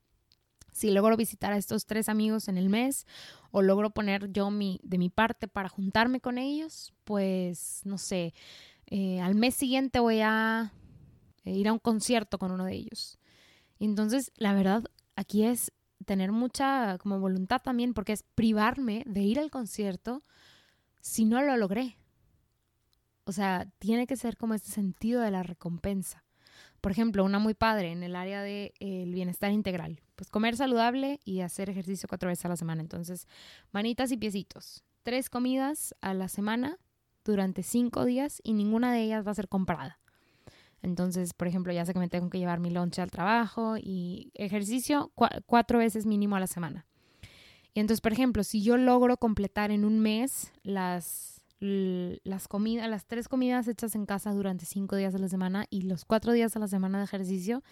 Si 0.72 0.90
logro 0.90 1.16
visitar 1.16 1.53
a 1.53 1.57
estos 1.57 1.87
tres 1.87 2.09
amigos 2.09 2.48
en 2.48 2.59
el 2.59 2.68
mes 2.68 3.07
o 3.51 3.62
logro 3.62 3.90
poner 3.90 4.33
yo 4.33 4.51
mi, 4.51 4.81
de 4.83 4.98
mi 4.98 5.09
parte 5.09 5.46
para 5.46 5.68
juntarme 5.68 6.20
con 6.20 6.38
ellos, 6.38 6.92
pues, 7.05 7.83
no 7.85 7.96
sé, 7.98 8.35
eh, 8.87 9.20
al 9.20 9.35
mes 9.35 9.55
siguiente 9.55 10.01
voy 10.01 10.20
a 10.20 10.72
ir 11.44 11.68
a 11.68 11.72
un 11.72 11.79
concierto 11.79 12.38
con 12.38 12.51
uno 12.51 12.64
de 12.64 12.75
ellos. 12.75 13.18
Entonces, 13.79 14.33
la 14.37 14.55
verdad, 14.55 14.85
aquí 15.14 15.44
es 15.44 15.72
tener 16.07 16.33
mucha 16.33 16.98
como 16.98 17.20
voluntad 17.20 17.61
también, 17.62 17.94
porque 17.94 18.12
es 18.12 18.25
privarme 18.35 19.05
de 19.07 19.20
ir 19.20 19.38
al 19.38 19.51
concierto 19.51 20.25
si 21.01 21.25
no 21.25 21.40
lo 21.42 21.57
logré. 21.57 21.96
O 23.25 23.33
sea, 23.33 23.69
tiene 23.79 24.07
que 24.07 24.17
ser 24.17 24.37
como 24.37 24.55
este 24.55 24.71
sentido 24.71 25.21
de 25.21 25.31
la 25.31 25.43
recompensa. 25.43 26.25
Por 26.81 26.93
ejemplo, 26.93 27.25
una 27.25 27.39
muy 27.39 27.55
padre 27.55 27.93
en 27.93 28.03
el 28.03 28.17
área 28.17 28.43
del 28.43 28.73
de, 28.81 29.05
bienestar 29.07 29.53
integral. 29.53 30.01
Pues 30.17 30.31
comer 30.31 30.57
saludable 30.57 31.21
y 31.25 31.41
hacer 31.41 31.71
ejercicio 31.71 32.09
cuatro 32.09 32.29
veces 32.29 32.45
a 32.45 32.49
la 32.49 32.57
semana. 32.57 32.83
Entonces, 32.83 33.29
manitas 33.71 34.11
y 34.11 34.17
piecitos. 34.17 34.83
Tres 35.05 35.31
comidas 35.31 35.95
a 36.01 36.15
la 36.15 36.29
semana 36.29 36.79
durante 37.25 37.63
cinco 37.63 38.05
días 38.05 38.41
y 38.43 38.53
ninguna 38.53 38.93
de 38.93 39.03
ellas 39.03 39.27
va 39.27 39.31
a 39.31 39.37
ser 39.37 39.49
comprada. 39.49 40.01
Entonces, 40.83 41.33
por 41.33 41.47
ejemplo, 41.47 41.73
ya 41.73 41.87
sé 41.87 41.93
que 41.93 42.01
me 42.01 42.09
tengo 42.09 42.29
que 42.29 42.39
llevar 42.39 42.59
mi 42.59 42.71
lunch 42.71 42.99
al 42.99 43.11
trabajo 43.11 43.77
y 43.77 44.33
ejercicio 44.35 45.13
cuatro 45.47 45.79
veces 45.79 46.07
mínimo 46.07 46.35
a 46.35 46.41
la 46.41 46.49
semana. 46.49 46.87
Y 47.73 47.81
entonces, 47.81 48.01
por 48.01 48.13
ejemplo, 48.13 48.43
si 48.43 48.63
yo 48.63 48.77
logro 48.77 49.17
completar 49.17 49.71
en 49.71 49.85
un 49.85 50.01
mes 50.01 50.53
las, 50.63 51.42
las 51.62 52.48
comidas, 52.48 52.90
las 52.90 53.07
tres 53.07 53.29
comidas 53.29 53.68
hechas 53.68 53.94
en 53.94 54.05
casa 54.05 54.33
durante 54.33 54.66
cinco 54.66 54.96
días 54.96 55.14
a 55.14 55.18
la 55.18 55.29
semana 55.29 55.66
y 55.70 55.83
los 55.83 56.05
cuatro 56.05 56.33
días 56.33 56.57
a 56.57 56.59
la 56.59 56.66
semana 56.66 56.98
de 56.98 57.05
ejercicio, 57.05 57.62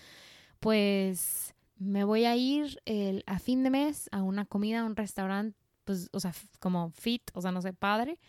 pues 0.60 1.54
me 1.76 2.04
voy 2.04 2.24
a 2.24 2.36
ir 2.36 2.80
a 3.26 3.38
fin 3.40 3.64
de 3.64 3.70
mes 3.70 4.08
a 4.12 4.22
una 4.22 4.44
comida, 4.44 4.80
a 4.80 4.84
un 4.84 4.94
restaurante, 4.94 5.58
pues, 5.84 6.08
o 6.12 6.20
sea, 6.20 6.32
como 6.60 6.90
fit, 6.90 7.30
o 7.34 7.40
sea, 7.40 7.50
no 7.50 7.62
sé, 7.62 7.72
padre, 7.72 8.20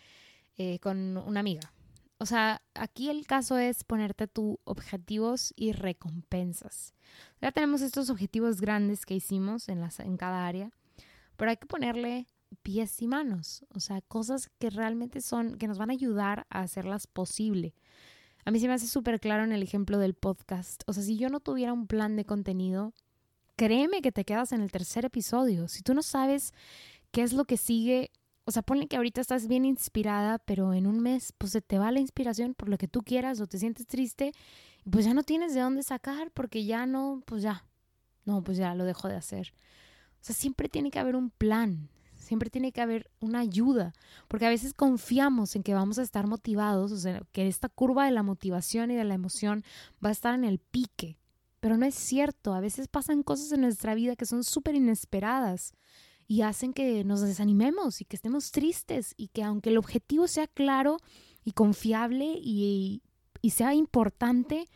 eh, 0.56 0.80
con 0.80 1.16
una 1.16 1.40
amiga. 1.40 1.72
O 2.18 2.26
sea, 2.26 2.62
aquí 2.74 3.08
el 3.08 3.26
caso 3.26 3.58
es 3.58 3.84
ponerte 3.84 4.26
tus 4.26 4.56
objetivos 4.64 5.52
y 5.54 5.72
recompensas. 5.72 6.94
Ya 7.40 7.52
tenemos 7.52 7.82
estos 7.82 8.10
objetivos 8.10 8.60
grandes 8.60 9.06
que 9.06 9.14
hicimos 9.14 9.68
en, 9.68 9.80
las, 9.80 10.00
en 10.00 10.16
cada 10.16 10.46
área, 10.46 10.72
pero 11.36 11.50
hay 11.50 11.56
que 11.56 11.66
ponerle 11.66 12.26
pies 12.62 13.00
y 13.02 13.06
manos, 13.06 13.64
o 13.74 13.80
sea, 13.80 14.00
cosas 14.02 14.48
que 14.58 14.70
realmente 14.70 15.20
son, 15.20 15.56
que 15.56 15.68
nos 15.68 15.78
van 15.78 15.90
a 15.90 15.94
ayudar 15.94 16.46
a 16.50 16.60
hacerlas 16.60 17.06
posible. 17.06 17.74
A 18.44 18.50
mí 18.50 18.60
se 18.60 18.68
me 18.68 18.74
hace 18.74 18.88
súper 18.88 19.20
claro 19.20 19.44
en 19.44 19.52
el 19.52 19.62
ejemplo 19.62 19.98
del 19.98 20.14
podcast. 20.14 20.82
O 20.86 20.92
sea, 20.92 21.02
si 21.02 21.16
yo 21.16 21.28
no 21.28 21.40
tuviera 21.40 21.72
un 21.72 21.86
plan 21.86 22.16
de 22.16 22.24
contenido, 22.24 22.92
créeme 23.56 24.02
que 24.02 24.10
te 24.12 24.24
quedas 24.24 24.52
en 24.52 24.62
el 24.62 24.72
tercer 24.72 25.04
episodio. 25.04 25.68
Si 25.68 25.82
tú 25.82 25.94
no 25.94 26.02
sabes 26.02 26.52
qué 27.12 27.22
es 27.22 27.32
lo 27.32 27.44
que 27.44 27.56
sigue 27.56 28.10
O 28.44 28.50
sea, 28.50 28.62
ponle 28.62 28.88
que 28.88 28.96
ahorita 28.96 29.20
estás 29.20 29.46
bien 29.46 29.64
inspirada, 29.64 30.38
pero 30.40 30.74
en 30.74 30.88
un 30.88 30.98
mes 30.98 31.32
pues 31.38 31.52
se 31.52 31.60
te 31.60 31.78
va 31.78 31.92
la 31.92 32.00
inspiración 32.00 32.54
por 32.54 32.68
lo 32.68 32.76
que 32.76 32.88
tú 32.88 33.02
quieras 33.02 33.40
o 33.40 33.46
te 33.46 33.58
sientes 33.58 33.86
triste 33.86 34.32
pues 34.90 35.04
ya 35.04 35.14
no 35.14 35.22
tienes 35.22 35.54
de 35.54 35.60
dónde 35.60 35.82
sacar 35.82 36.30
porque 36.32 36.64
ya 36.64 36.86
no, 36.86 37.22
pues 37.26 37.42
ya, 37.42 37.64
no, 38.24 38.42
pues 38.42 38.58
ya 38.58 38.74
lo 38.74 38.84
dejo 38.84 39.08
de 39.08 39.16
hacer. 39.16 39.54
O 40.14 40.24
sea, 40.24 40.34
siempre 40.34 40.68
tiene 40.68 40.90
que 40.90 40.98
haber 40.98 41.16
un 41.16 41.30
plan, 41.30 41.88
siempre 42.32 42.48
tiene 42.48 42.72
que 42.72 42.80
haber 42.80 43.10
una 43.20 43.40
ayuda, 43.40 43.92
porque 44.26 44.46
a 44.46 44.48
veces 44.48 44.72
confiamos 44.72 45.54
en 45.54 45.62
que 45.62 45.74
vamos 45.74 45.98
a 45.98 46.02
estar 46.02 46.26
motivados, 46.26 46.90
o 46.90 46.96
sea, 46.96 47.20
que 47.30 47.46
esta 47.46 47.68
curva 47.68 48.06
de 48.06 48.10
la 48.10 48.22
motivación 48.22 48.90
y 48.90 48.94
de 48.94 49.04
la 49.04 49.12
emoción 49.12 49.64
va 50.02 50.08
a 50.08 50.12
estar 50.12 50.34
en 50.34 50.44
el 50.44 50.58
pique, 50.58 51.18
pero 51.60 51.76
no 51.76 51.84
es 51.84 51.94
cierto, 51.94 52.54
a 52.54 52.60
veces 52.60 52.88
pasan 52.88 53.22
cosas 53.22 53.52
en 53.52 53.60
nuestra 53.60 53.94
vida 53.94 54.16
que 54.16 54.24
son 54.24 54.44
súper 54.44 54.76
inesperadas 54.76 55.74
y 56.26 56.40
hacen 56.40 56.72
que 56.72 57.04
nos 57.04 57.20
desanimemos 57.20 58.00
y 58.00 58.06
que 58.06 58.16
estemos 58.16 58.50
tristes 58.50 59.12
y 59.18 59.28
que 59.28 59.42
aunque 59.42 59.68
el 59.68 59.76
objetivo 59.76 60.26
sea 60.26 60.46
claro 60.46 60.96
y 61.44 61.52
confiable 61.52 62.32
y, 62.40 63.02
y 63.42 63.50
sea 63.50 63.74
importante, 63.74 64.70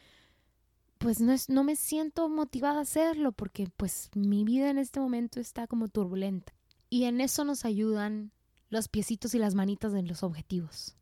pues 0.99 1.23
no, 1.23 1.33
es, 1.33 1.49
no 1.49 1.65
me 1.65 1.75
siento 1.75 2.29
motivada 2.29 2.81
a 2.81 2.83
hacerlo 2.83 3.33
porque 3.33 3.67
pues 3.79 4.11
mi 4.15 4.45
vida 4.45 4.69
en 4.69 4.77
este 4.77 5.01
momento 5.01 5.41
está 5.41 5.67
como 5.67 5.89
turbulenta. 5.89 6.53
Y 6.89 7.05
en 7.05 7.21
eso 7.21 7.45
nos 7.45 7.65
ayudan 7.65 8.33
los 8.69 8.89
piecitos 8.89 9.35
y 9.35 9.39
las 9.39 9.55
manitas 9.55 9.93
de 9.93 10.03
los 10.03 10.23
objetivos. 10.23 10.97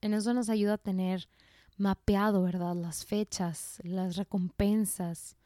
En 0.00 0.14
eso 0.14 0.32
nos 0.34 0.48
ayuda 0.48 0.74
a 0.74 0.78
tener 0.78 1.28
mapeado, 1.76 2.42
¿verdad? 2.42 2.74
Las 2.74 3.04
fechas, 3.04 3.80
las 3.82 4.16
recompensas. 4.16 5.36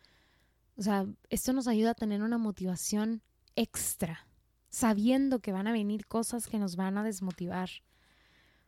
O 0.77 0.83
sea, 0.83 1.07
esto 1.31 1.53
nos 1.53 1.69
ayuda 1.69 1.91
a 1.91 1.95
tener 1.95 2.23
una 2.23 2.39
motivación 2.39 3.23
extra, 3.55 4.27
sabiendo 4.69 5.41
que 5.41 5.53
van 5.53 5.67
a 5.67 5.73
venir 5.73 6.07
cosas 6.07 6.47
que 6.47 6.59
nos 6.59 6.77
van 6.77 6.97
a 6.99 7.05
desmotivar. 7.05 7.71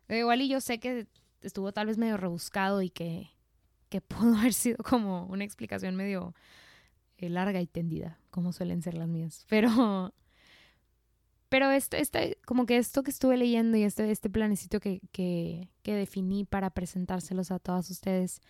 Igual 0.09 0.43
y 0.43 0.49
yo 0.49 0.61
sé 0.61 0.79
que 0.79 1.07
estuvo 1.41 1.73
tal 1.73 1.87
vez 1.87 1.99
medio 1.99 2.17
rebuscado 2.17 2.83
y 2.83 2.91
que, 2.91 3.31
que 3.89 4.01
pudo 4.01 4.37
haber 4.37 4.53
sido 4.53 4.79
como 4.79 5.27
una 5.27 5.45
explicación 5.45 5.97
medio 5.97 6.35
eh, 7.17 7.29
larga 7.29 7.61
y 7.61 7.67
tendida, 7.67 8.19
como 8.31 8.53
suelen 8.53 8.83
ser 8.83 8.95
las 8.95 9.09
mías. 9.09 9.47
Pero 9.49 10.13
pero 11.55 11.71
este, 11.71 12.01
este, 12.01 12.39
como 12.47 12.67
que 12.67 12.79
esto 12.79 13.05
que 13.05 13.13
estuve 13.13 13.37
leyendo 13.37 13.77
y 13.77 13.85
este, 13.85 14.11
este 14.11 14.29
planecito 14.29 14.81
que, 14.81 15.01
que, 15.13 15.71
que 15.85 15.95
definí 15.95 16.45
para 16.45 16.71
presentárselos 16.71 17.53
a 17.53 17.61
todas 17.61 17.89
ustedes, 17.91 18.41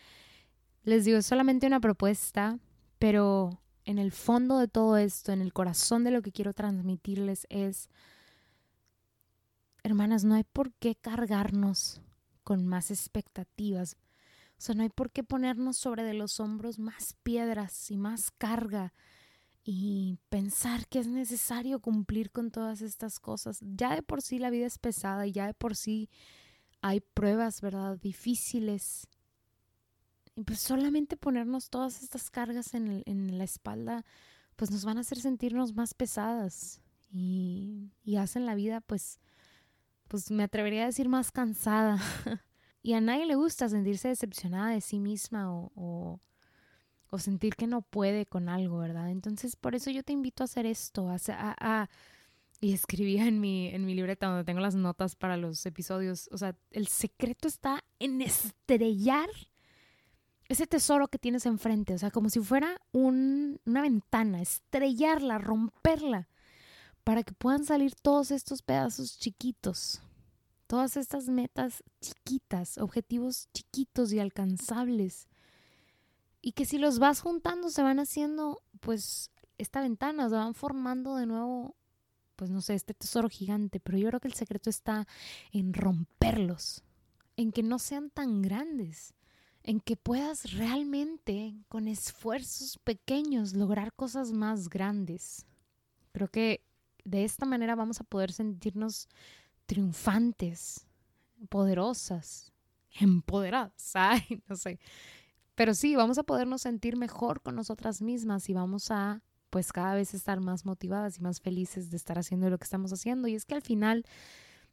les 0.85 1.05
digo, 1.05 1.19
es 1.19 1.27
solamente 1.27 1.67
una 1.67 1.81
propuesta, 1.81 2.59
pero 2.99 3.61
en 3.85 3.99
el 3.99 4.11
fondo 4.11 4.59
de 4.59 4.69
todo 4.69 4.97
esto, 4.97 5.33
en 5.33 5.43
el 5.43 5.53
corazón 5.53 6.03
de 6.03 6.13
lo 6.13 6.23
que 6.23 6.33
quiero 6.33 6.55
transmitirles 6.55 7.47
es, 7.51 7.91
hermanas, 9.83 10.25
no 10.25 10.37
hay 10.37 10.45
por 10.45 10.73
qué 10.73 10.95
cargarnos 10.95 12.01
con 12.43 12.67
más 12.67 12.91
expectativas. 12.91 13.99
O 14.57 14.63
sea, 14.63 14.75
no 14.77 14.83
hay 14.83 14.89
por 14.89 15.11
qué 15.11 15.23
ponernos 15.23 15.77
sobre 15.77 16.05
de 16.05 16.15
los 16.15 16.41
hombros 16.41 16.79
más 16.79 17.17
piedras 17.23 17.91
y 17.91 17.99
más 17.99 18.31
carga 18.31 18.95
y 19.65 20.19
pensar 20.29 20.87
que 20.89 20.99
es 20.99 21.09
necesario 21.09 21.81
cumplir 21.81 22.31
con 22.31 22.51
todas 22.51 22.83
estas 22.83 23.19
cosas. 23.19 23.61
Ya 23.63 23.95
de 23.95 24.03
por 24.03 24.21
sí 24.21 24.39
la 24.39 24.51
vida 24.51 24.67
es 24.67 24.79
pesada 24.79 25.27
y 25.27 25.33
ya 25.33 25.47
de 25.47 25.55
por 25.55 25.75
sí 25.75 26.11
hay 26.83 27.01
pruebas, 27.01 27.63
¿verdad? 27.63 27.99
Difíciles. 27.99 29.09
Y 30.37 30.43
pues 30.43 30.61
solamente 30.61 31.17
ponernos 31.17 31.71
todas 31.71 32.03
estas 32.03 32.31
cargas 32.31 32.75
en, 32.75 33.03
en 33.07 33.39
la 33.39 33.45
espalda, 33.45 34.05
pues 34.57 34.71
nos 34.71 34.85
van 34.85 34.99
a 34.99 35.01
hacer 35.01 35.19
sentirnos 35.19 35.75
más 35.75 35.95
pesadas 35.95 36.83
y, 37.11 37.91
y 38.03 38.17
hacen 38.17 38.45
la 38.45 38.55
vida, 38.55 38.83
pues, 38.83 39.19
pues 40.09 40.31
me 40.31 40.43
atrevería 40.43 40.83
a 40.83 40.87
decir 40.87 41.09
más 41.09 41.33
cansada. 41.33 41.99
y 42.83 42.93
a 42.93 43.01
nadie 43.01 43.25
le 43.25 43.37
gusta 43.37 43.69
sentirse 43.71 44.09
decepcionada 44.09 44.71
de 44.71 44.83
sí 44.83 45.01
misma 45.01 45.51
o 45.51 45.73
o 45.75 46.21
sentir 47.19 47.55
que 47.55 47.67
no 47.67 47.83
puede 47.83 48.27
con 48.27 48.49
algo, 48.49 48.79
¿verdad? 48.79 49.11
Entonces, 49.11 49.57
por 49.57 49.75
eso 49.75 49.91
yo 49.91 50.03
te 50.03 50.13
invito 50.13 50.43
a 50.43 50.47
hacer 50.47 50.67
esto, 50.67 51.09
a, 51.09 51.89
y 52.61 52.73
escribía 52.73 53.27
en 53.27 53.41
mi, 53.41 53.69
en 53.69 53.85
mi 53.85 53.95
libreta 53.95 54.27
donde 54.27 54.45
tengo 54.45 54.61
las 54.61 54.75
notas 54.75 55.17
para 55.17 55.37
los 55.37 55.65
episodios, 55.67 56.29
o 56.33 56.39
sea, 56.39 56.57
el 56.71 56.89
secreto 56.89 57.47
está 57.47 57.85
en 57.99 58.21
estrellar 58.23 59.29
ese 60.49 60.67
tesoro 60.67 61.09
que 61.09 61.19
tienes 61.19 61.47
enfrente, 61.47 61.95
o 61.95 61.99
sea, 61.99 62.11
como 62.11 62.29
si 62.31 62.41
fuera 62.41 62.81
un, 62.93 63.61
una 63.65 63.83
ventana, 63.83 64.43
estrellarla, 64.43 65.39
romperla, 65.39 66.29
para 67.03 67.23
que 67.23 67.33
puedan 67.33 67.65
salir 67.65 67.95
todos 67.95 68.31
estos 68.31 68.63
pedazos 68.63 69.19
chiquitos, 69.19 70.03
todas 70.67 70.97
estas 70.97 71.29
metas 71.29 71.83
chiquitas, 72.01 72.79
objetivos 72.79 73.49
chiquitos 73.53 74.13
y 74.13 74.19
alcanzables 74.19 75.29
y 76.45 76.53
que 76.53 76.67
si 76.67 76.77
los 76.77 76.99
vas 76.99 77.23
juntando 77.23 77.71
se 77.71 77.83
van 77.83 77.99
haciendo, 77.99 78.63
pues, 78.81 79.31
esta 79.57 79.81
ventana, 79.81 80.29
se 80.29 80.35
van 80.35 80.53
formando 80.53 81.17
de 81.17 81.25
nuevo, 81.25 81.75
pues, 82.37 82.51
no 82.51 82.61
sé, 82.61 82.75
este 82.75 82.93
tesoro 82.93 83.31
gigante, 83.31 83.81
pero 83.81 83.97
yo 83.97 84.09
creo 84.09 84.21
que 84.21 84.29
el 84.29 84.35
secreto 84.35 84.69
está 84.69 85.09
en 85.53 85.73
romperlos, 85.73 86.85
en 87.39 87.51
que 87.51 87.63
no 87.63 87.79
sean 87.79 88.11
tan 88.11 88.43
grandes, 88.43 89.15
en 89.63 89.81
que 89.81 89.97
puedas 89.97 90.53
realmente, 90.53 91.55
con 91.69 91.89
esfuerzos 91.89 92.77
pequeños, 92.77 93.55
lograr 93.55 93.95
cosas 93.95 94.31
más 94.31 94.69
grandes. 94.69 95.47
Creo 96.13 96.29
que 96.29 96.63
de 97.05 97.25
esta 97.25 97.47
manera 97.47 97.75
vamos 97.75 98.03
a 98.03 98.05
poder 98.05 98.33
sentirnos 98.33 99.09
triunfantes, 99.65 100.87
poderosas, 101.49 102.53
empoderadas, 103.01 103.93
ay, 103.95 104.43
no 104.47 104.57
sé. 104.57 104.79
Pero 105.55 105.75
sí, 105.75 105.95
vamos 105.95 106.19
a 106.19 106.25
podernos 106.25 106.63
sentir 106.63 106.97
mejor 106.97 107.41
con 107.41 107.55
nosotras 107.55 108.03
mismas 108.03 108.49
y 108.49 108.55
vamos 108.55 108.91
a 108.91 109.23
pues 109.51 109.73
cada 109.73 109.95
vez 109.95 110.15
estar 110.15 110.41
más 110.41 110.65
motivadas 110.65 111.19
y 111.19 111.21
más 111.21 111.41
felices 111.41 111.89
de 111.91 111.97
estar 111.97 112.19
haciendo 112.19 112.51
lo 112.51 112.59
que 112.59 112.65
estamos 112.65 112.93
haciendo. 112.93 113.29
Y 113.29 113.37
es 113.37 113.45
que 113.45 113.55
al 113.55 113.63
final 113.63 114.05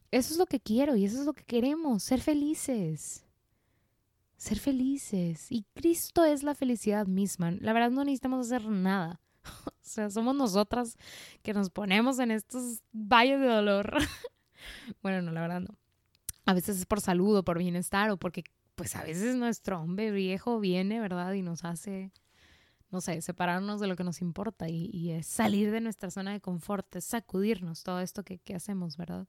eso 0.09 0.33
es 0.33 0.39
lo 0.39 0.47
que 0.47 0.59
quiero 0.59 0.95
y 0.95 1.05
eso 1.05 1.19
es 1.19 1.25
lo 1.25 1.33
que 1.33 1.43
queremos, 1.43 2.01
ser 2.01 2.19
felices. 2.19 3.23
Ser 4.37 4.57
felices. 4.57 5.51
Y 5.51 5.65
Cristo 5.75 6.25
es 6.25 6.41
la 6.41 6.55
felicidad 6.55 7.05
misma. 7.05 7.51
La 7.51 7.73
verdad 7.73 7.91
no 7.91 8.03
necesitamos 8.03 8.47
hacer 8.47 8.67
nada. 8.67 9.21
o 9.65 9.71
sea, 9.81 10.09
somos 10.09 10.35
nosotras 10.35 10.97
que 11.43 11.53
nos 11.53 11.69
ponemos 11.69 12.17
en 12.17 12.31
estos 12.31 12.81
valles 12.91 13.39
de 13.39 13.45
dolor. 13.45 13.97
bueno, 15.03 15.21
no, 15.21 15.31
la 15.31 15.41
verdad 15.41 15.61
no. 15.61 15.77
A 16.45 16.55
veces 16.55 16.77
es 16.77 16.87
por 16.87 17.01
salud 17.01 17.37
o 17.37 17.43
por 17.43 17.59
bienestar 17.59 18.09
o 18.09 18.17
porque 18.17 18.43
pues 18.75 18.95
a 18.95 19.03
veces 19.03 19.35
nuestro 19.35 19.81
hombre 19.81 20.11
viejo 20.11 20.59
viene, 20.59 20.99
¿verdad? 20.99 21.33
Y 21.33 21.41
nos 21.41 21.65
hace, 21.65 22.11
no 22.89 23.01
sé, 23.01 23.21
separarnos 23.21 23.79
de 23.79 23.87
lo 23.87 23.95
que 23.95 24.03
nos 24.03 24.21
importa 24.21 24.69
y, 24.69 25.11
es 25.11 25.27
salir 25.27 25.71
de 25.71 25.81
nuestra 25.81 26.11
zona 26.11 26.31
de 26.31 26.41
confort, 26.41 26.95
es 26.95 27.05
sacudirnos 27.05 27.83
todo 27.83 27.99
esto 27.99 28.23
que, 28.23 28.39
que 28.39 28.55
hacemos, 28.55 28.97
¿verdad? 28.97 29.27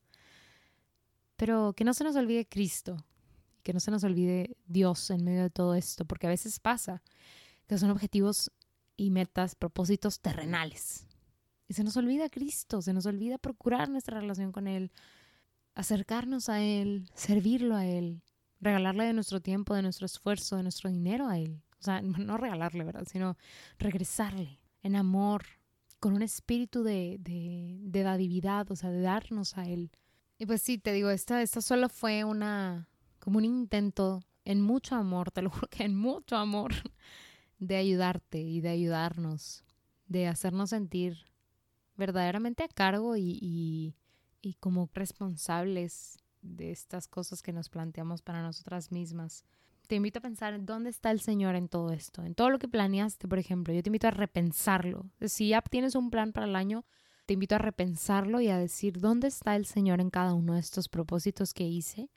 Pero 1.37 1.73
que 1.75 1.85
no 1.85 1.95
se 1.95 2.05
nos 2.05 2.17
olvide 2.17 2.49
Cristo, 2.49 3.05
que 3.63 3.73
no 3.73 3.81
se 3.81 3.91
nos 3.91 4.05
olvide 4.05 4.57
Dios 4.67 5.11
en 5.11 5.25
medio 5.25 5.43
de 5.43 5.51
todo 5.51 5.75
esto, 5.75 6.05
porque 6.05 6.27
a 6.27 6.31
veces 6.31 6.61
pasa 6.61 7.03
que 7.67 7.79
son 7.79 7.91
objetivos 7.91 8.51
y 8.97 9.11
metas, 9.11 9.55
propósitos 9.55 10.21
terrenales. 10.21 11.07
Y 11.69 11.75
se 11.75 11.85
nos 11.85 11.97
olvida 11.97 12.29
Cristo, 12.29 12.83
se 12.83 12.93
nos 12.93 13.07
olvida 13.07 13.39
procurar 13.39 13.89
nuestra 13.89 14.21
relación 14.21 14.53
con 14.53 14.67
Él, 14.67 14.93
acercarnos 15.75 16.49
a 16.49 16.61
Él, 16.61 17.09
servirlo 17.15 17.77
a 17.77 17.87
Él, 17.87 18.23
regalarle 18.63 19.05
de 19.05 19.13
nuestro 19.13 19.41
tiempo, 19.41 19.75
de 19.75 19.83
nuestro 19.83 20.07
esfuerzo, 20.07 20.57
de 20.57 20.63
nuestro 20.63 20.89
dinero 20.89 21.29
a 21.29 21.39
Él. 21.39 21.61
O 21.81 21.83
sea, 21.83 22.01
no 22.03 22.39
regalarle, 22.39 22.85
¿verdad? 22.85 23.07
Sino 23.11 23.37
regresarle 23.79 24.61
en 24.83 24.97
amor, 24.97 25.45
con 26.01 26.15
un 26.15 26.23
espíritu 26.23 26.83
de, 26.83 27.19
de, 27.21 27.79
de 27.83 28.03
dadividad, 28.03 28.71
o 28.71 28.77
sea, 28.77 28.91
de 28.91 29.03
darnos 29.03 29.59
a 29.59 29.69
Él. 29.69 29.91
Y 30.39 30.47
pues 30.47 30.63
sí, 30.63 30.79
te 30.79 30.93
digo, 30.93 31.11
esta, 31.11 31.43
esta 31.43 31.61
solo 31.61 31.89
fue 31.89 32.25
una, 32.25 32.89
como 33.21 33.39
un 33.39 33.45
intento 33.45 34.25
en 34.45 34.61
mucho 34.61 34.97
amor, 34.97 35.31
te 35.31 35.43
lo 35.43 35.51
juro 35.51 35.69
que 35.69 35.85
en 35.85 35.95
mucho 35.95 36.37
amor, 36.37 36.73
de 37.59 37.77
ayudarte 37.77 38.41
y 38.41 38.61
de 38.61 38.71
ayudarnos, 38.71 39.65
de 40.07 40.27
hacernos 40.27 40.71
sentir 40.71 41.19
verdaderamente 41.95 42.65
a 42.65 42.69
cargo 42.69 43.17
y, 43.17 43.39
y, 43.41 43.95
y 44.41 44.55
como 44.55 44.91
responsables 44.93 46.19
de 46.43 46.71
estas 46.71 47.09
cosas 47.09 47.43
que 47.43 47.53
nos 47.53 47.69
planteamos 47.69 48.23
para 48.23 48.43
nosotras 48.43 48.93
mismas. 48.93 49.45
Te 49.89 49.97
invito 49.97 50.19
a 50.19 50.23
pensar 50.23 50.55
en 50.55 50.67
dónde 50.67 50.91
está 50.91 51.11
el 51.11 51.21
Señor 51.21 51.55
en 51.55 51.69
todo 51.69 51.91
esto, 51.93 52.25
en 52.25 52.35
todo 52.35 52.51
lo 52.51 52.59
que 52.59 52.69
planeaste, 52.69 53.29
por 53.29 53.39
ejemplo. 53.39 53.75
Yo 53.75 53.83
te 53.83 53.89
invito 53.89 54.09
a 54.09 54.13
repensarlo. 54.13 55.07
Si 55.21 55.49
ya 55.49 55.63
tienes 55.63 55.95
un 55.95 56.11
plan 56.11 56.33
para 56.33 56.47
el 56.47 56.57
año, 56.57 56.85
te 57.27 57.35
invito 57.35 57.55
a 57.55 57.59
repensarlo 57.59 58.41
y 58.41 58.49
a 58.49 58.59
decir 58.59 59.01
dónde 59.01 59.29
está 59.29 59.57
el 59.57 59.67
Señor 59.67 60.01
en 60.01 60.11
cada 60.11 60.35
uno 60.35 60.55
de 60.55 60.61
estos 60.61 60.89
propósitos 60.89 61.55
que 61.55 61.65
hice. 61.65 62.11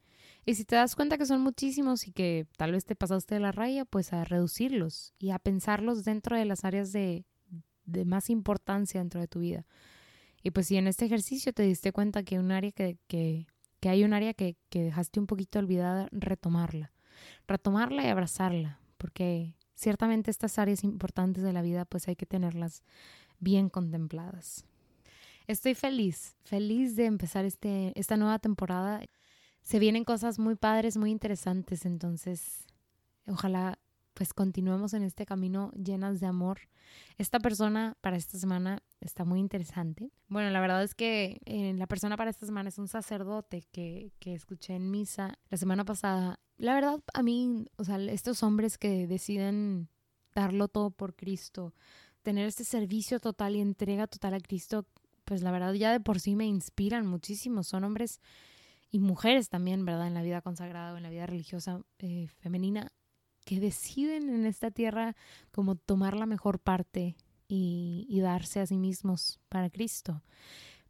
Y 0.45 0.55
si 0.55 0.65
te 0.65 0.75
das 0.75 0.95
cuenta 0.95 1.17
que 1.17 1.25
son 1.25 1.41
muchísimos 1.41 2.07
y 2.07 2.11
que 2.11 2.47
tal 2.57 2.71
vez 2.71 2.85
te 2.85 2.95
pasaste 2.95 3.35
de 3.35 3.41
la 3.41 3.51
raya, 3.51 3.85
pues 3.85 4.13
a 4.13 4.23
reducirlos 4.23 5.13
y 5.17 5.31
a 5.31 5.39
pensarlos 5.39 6.03
dentro 6.05 6.37
de 6.37 6.45
las 6.45 6.65
áreas 6.65 6.91
de, 6.91 7.25
de 7.85 8.05
más 8.05 8.29
importancia 8.29 8.99
dentro 8.99 9.21
de 9.21 9.27
tu 9.27 9.39
vida 9.39 9.65
Y 10.43 10.51
pues 10.51 10.67
si 10.67 10.77
en 10.77 10.87
este 10.87 11.05
ejercicio 11.05 11.53
te 11.53 11.63
diste 11.63 11.91
cuenta 11.91 12.23
que, 12.23 12.39
un 12.39 12.51
área 12.51 12.71
que, 12.71 13.47
que 13.85 13.89
hay 13.89 14.03
un 14.03 14.13
área 14.13 14.33
que, 14.33 14.57
que 14.69 14.81
dejaste 14.81 15.19
un 15.19 15.27
poquito 15.27 15.59
olvidada, 15.59 16.07
retomarla. 16.11 16.91
Retomarla 17.47 18.03
y 18.03 18.07
abrazarla, 18.07 18.79
porque 18.97 19.53
ciertamente 19.75 20.31
estas 20.31 20.57
áreas 20.57 20.83
importantes 20.83 21.43
de 21.43 21.53
la 21.53 21.61
vida 21.61 21.85
pues 21.85 22.07
hay 22.07 22.15
que 22.15 22.25
tenerlas 22.25 22.81
bien 23.37 23.69
contempladas. 23.69 24.65
Estoy 25.45 25.75
feliz, 25.75 26.35
feliz 26.45 26.95
de 26.95 27.05
empezar 27.05 27.45
este, 27.45 27.93
esta 27.93 28.17
nueva 28.17 28.39
temporada. 28.39 29.03
Se 29.61 29.77
vienen 29.77 30.03
cosas 30.03 30.39
muy 30.39 30.55
padres, 30.55 30.97
muy 30.97 31.11
interesantes, 31.11 31.85
entonces 31.85 32.65
ojalá 33.27 33.77
pues 34.15 34.33
continuemos 34.33 34.95
en 34.95 35.03
este 35.03 35.27
camino 35.27 35.71
llenas 35.73 36.19
de 36.19 36.25
amor. 36.25 36.61
Esta 37.19 37.39
persona 37.39 37.97
para 38.01 38.17
esta 38.17 38.39
semana 38.39 38.81
está 39.05 39.25
muy 39.25 39.39
interesante. 39.39 40.11
Bueno, 40.27 40.49
la 40.49 40.59
verdad 40.59 40.83
es 40.83 40.95
que 40.95 41.41
eh, 41.45 41.73
la 41.75 41.87
persona 41.87 42.17
para 42.17 42.29
esta 42.29 42.45
semana 42.45 42.69
es 42.69 42.77
un 42.77 42.87
sacerdote 42.87 43.63
que, 43.71 44.11
que 44.19 44.33
escuché 44.33 44.75
en 44.75 44.91
misa 44.91 45.37
la 45.49 45.57
semana 45.57 45.85
pasada. 45.85 46.39
La 46.57 46.73
verdad, 46.73 47.01
a 47.13 47.23
mí, 47.23 47.67
o 47.77 47.83
sea, 47.83 47.97
estos 47.97 48.43
hombres 48.43 48.77
que 48.77 49.07
deciden 49.07 49.89
darlo 50.33 50.67
todo 50.67 50.91
por 50.91 51.15
Cristo, 51.15 51.73
tener 52.21 52.47
este 52.47 52.63
servicio 52.63 53.19
total 53.19 53.55
y 53.55 53.61
entrega 53.61 54.07
total 54.07 54.33
a 54.33 54.39
Cristo, 54.39 54.85
pues 55.23 55.41
la 55.41 55.51
verdad 55.51 55.73
ya 55.73 55.91
de 55.91 55.99
por 55.99 56.19
sí 56.19 56.35
me 56.35 56.45
inspiran 56.45 57.05
muchísimo. 57.05 57.63
Son 57.63 57.83
hombres 57.83 58.19
y 58.91 58.99
mujeres 58.99 59.49
también, 59.49 59.85
¿verdad? 59.85 60.07
En 60.07 60.13
la 60.13 60.21
vida 60.21 60.41
consagrada 60.41 60.93
o 60.93 60.97
en 60.97 61.03
la 61.03 61.09
vida 61.09 61.25
religiosa 61.25 61.81
eh, 61.99 62.27
femenina 62.39 62.91
que 63.45 63.59
deciden 63.59 64.29
en 64.29 64.45
esta 64.45 64.71
tierra 64.71 65.15
como 65.51 65.75
tomar 65.75 66.15
la 66.15 66.25
mejor 66.25 66.59
parte 66.59 67.15
y, 67.47 68.19
darse 68.21 68.59
a 68.59 68.67
sí 68.67 68.77
mismos 68.77 69.39
para 69.49 69.69
Cristo. 69.69 70.23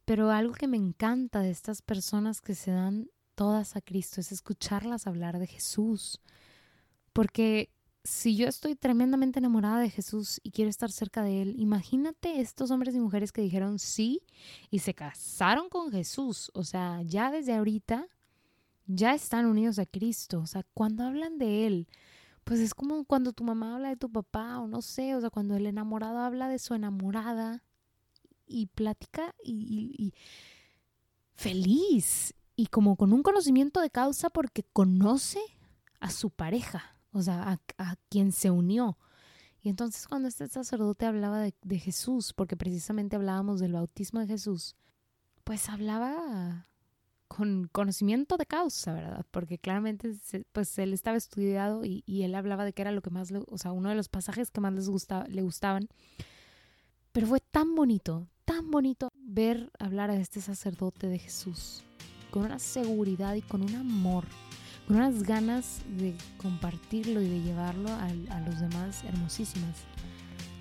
Pero 0.05 0.31
algo 0.31 0.53
que 0.53 0.67
me 0.67 0.77
encanta 0.77 1.41
de 1.41 1.49
estas 1.49 1.81
personas 1.81 2.41
que 2.41 2.55
se 2.55 2.71
dan 2.71 3.09
todas 3.35 3.75
a 3.75 3.81
Cristo 3.81 4.21
es 4.21 4.31
escucharlas 4.31 5.07
hablar 5.07 5.39
de 5.39 5.47
Jesús. 5.47 6.21
Porque 7.11 7.71
si 8.03 8.35
yo 8.35 8.47
estoy 8.47 8.75
tremendamente 8.75 9.39
enamorada 9.39 9.79
de 9.79 9.89
Jesús 9.89 10.39
y 10.43 10.51
quiero 10.51 10.69
estar 10.69 10.91
cerca 10.91 11.23
de 11.23 11.41
Él, 11.41 11.55
imagínate 11.57 12.39
estos 12.39 12.69
hombres 12.71 12.93
y 12.93 12.99
mujeres 12.99 13.31
que 13.31 13.41
dijeron 13.41 13.79
sí 13.79 14.21
y 14.69 14.79
se 14.79 14.93
casaron 14.93 15.69
con 15.69 15.91
Jesús. 15.91 16.51
O 16.53 16.63
sea, 16.63 17.01
ya 17.01 17.31
desde 17.31 17.55
ahorita 17.55 18.07
ya 18.85 19.15
están 19.15 19.47
unidos 19.47 19.79
a 19.79 19.85
Cristo. 19.85 20.39
O 20.39 20.45
sea, 20.45 20.63
cuando 20.73 21.03
hablan 21.03 21.37
de 21.39 21.65
Él, 21.65 21.87
pues 22.45 22.59
es 22.59 22.75
como 22.75 23.05
cuando 23.05 23.33
tu 23.33 23.43
mamá 23.43 23.75
habla 23.75 23.89
de 23.89 23.97
tu 23.97 24.09
papá 24.09 24.59
o 24.59 24.67
no 24.67 24.83
sé, 24.83 25.15
o 25.15 25.19
sea, 25.19 25.31
cuando 25.31 25.55
el 25.57 25.65
enamorado 25.65 26.19
habla 26.19 26.47
de 26.47 26.59
su 26.59 26.75
enamorada 26.75 27.63
y 28.45 28.67
platica 28.67 29.33
y, 29.43 30.13
feliz 31.33 32.35
y 32.55 32.67
como 32.67 32.95
con 32.95 33.11
un 33.13 33.23
conocimiento 33.23 33.81
de 33.81 33.89
causa 33.89 34.29
porque 34.29 34.63
conoce 34.63 35.39
a 35.99 36.11
su 36.11 36.29
pareja, 36.29 36.95
o 37.11 37.21
sea, 37.23 37.59
a, 37.77 37.95
quien 38.09 38.31
se 38.31 38.51
unió. 38.51 38.99
Y 39.61 39.69
entonces 39.69 40.07
cuando 40.07 40.27
este 40.27 40.47
sacerdote 40.47 41.07
hablaba 41.07 41.39
de, 41.39 41.55
de 41.63 41.79
Jesús, 41.79 42.31
porque 42.31 42.55
precisamente 42.55 43.15
hablábamos 43.15 43.59
del 43.59 43.73
bautismo 43.73 44.19
de 44.19 44.27
Jesús, 44.27 44.75
pues 45.43 45.67
hablaba 45.67 46.67
con 47.35 47.67
conocimiento 47.71 48.37
de 48.37 48.45
causa, 48.45 48.93
¿verdad? 48.93 49.25
Porque 49.29 49.57
claramente, 49.57 50.13
pues 50.53 50.77
él 50.79 50.93
estaba 50.93 51.17
estudiado 51.17 51.83
y, 51.83 52.03
él 52.07 52.33
hablaba 52.33 52.63
de 52.63 52.71
que 52.71 52.81
era 52.81 52.91
lo 52.91 53.01
que 53.01 53.09
más, 53.09 53.29
le, 53.29 53.41
o 53.47 53.57
sea, 53.57 53.73
uno 53.73 53.89
de 53.89 53.95
los 53.95 54.07
pasajes 54.07 54.51
que 54.51 54.61
más 54.61 54.73
les 54.73 54.87
gusta, 54.87 55.25
le 55.27 55.41
gustaban. 55.41 55.89
Pero 57.11 57.27
fue 57.27 57.41
tan 57.41 57.75
bonito, 57.75 58.27
tan 58.45 58.71
bonito 58.71 59.11
ver 59.17 59.69
hablar 59.79 60.11
a 60.11 60.15
este 60.15 60.39
sacerdote 60.39 61.07
de 61.07 61.19
Jesús, 61.19 61.83
con 62.31 62.45
una 62.45 62.57
seguridad 62.57 63.35
y 63.35 63.41
con 63.41 63.61
un 63.61 63.75
amor, 63.75 64.23
con 64.87 64.95
unas 64.95 65.23
ganas 65.23 65.81
de 65.97 66.15
compartirlo 66.37 67.21
y 67.21 67.27
de 67.27 67.41
llevarlo 67.41 67.89
a, 67.89 68.05
a 68.05 68.39
los 68.45 68.61
demás 68.61 69.03
hermosísimas, 69.03 69.75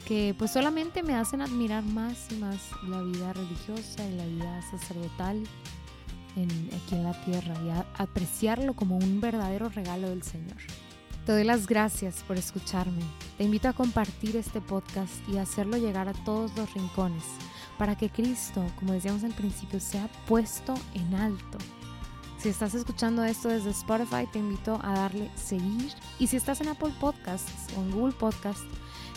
que 0.06 0.34
pues 0.36 0.50
solamente 0.50 1.04
me 1.04 1.14
hacen 1.14 1.40
admirar 1.40 1.84
más 1.84 2.32
y 2.32 2.36
más 2.36 2.58
la 2.88 3.00
vida 3.02 3.32
religiosa 3.32 4.04
y 4.08 4.16
la 4.16 4.26
vida 4.26 4.62
sacerdotal 4.70 5.44
aquí 6.42 6.94
en 6.94 7.04
la 7.04 7.24
tierra 7.24 7.54
y 7.64 8.02
apreciarlo 8.02 8.74
como 8.74 8.96
un 8.96 9.20
verdadero 9.20 9.68
regalo 9.68 10.08
del 10.08 10.22
Señor. 10.22 10.56
Te 11.24 11.32
doy 11.32 11.44
las 11.44 11.66
gracias 11.66 12.22
por 12.26 12.36
escucharme. 12.36 13.02
Te 13.38 13.44
invito 13.44 13.68
a 13.68 13.72
compartir 13.72 14.36
este 14.36 14.60
podcast 14.60 15.12
y 15.28 15.38
hacerlo 15.38 15.78
llegar 15.78 16.08
a 16.08 16.12
todos 16.12 16.54
los 16.56 16.74
rincones 16.74 17.24
para 17.78 17.96
que 17.96 18.10
Cristo, 18.10 18.62
como 18.76 18.92
decíamos 18.92 19.24
al 19.24 19.32
principio, 19.32 19.80
sea 19.80 20.08
puesto 20.26 20.74
en 20.94 21.14
alto. 21.14 21.58
Si 22.38 22.50
estás 22.50 22.74
escuchando 22.74 23.24
esto 23.24 23.48
desde 23.48 23.70
Spotify, 23.70 24.28
te 24.30 24.38
invito 24.38 24.78
a 24.82 24.92
darle 24.92 25.30
seguir. 25.34 25.92
Y 26.18 26.26
si 26.26 26.36
estás 26.36 26.60
en 26.60 26.68
Apple 26.68 26.92
Podcasts 27.00 27.72
o 27.74 27.80
en 27.80 27.90
Google 27.90 28.12
Podcasts, 28.12 28.66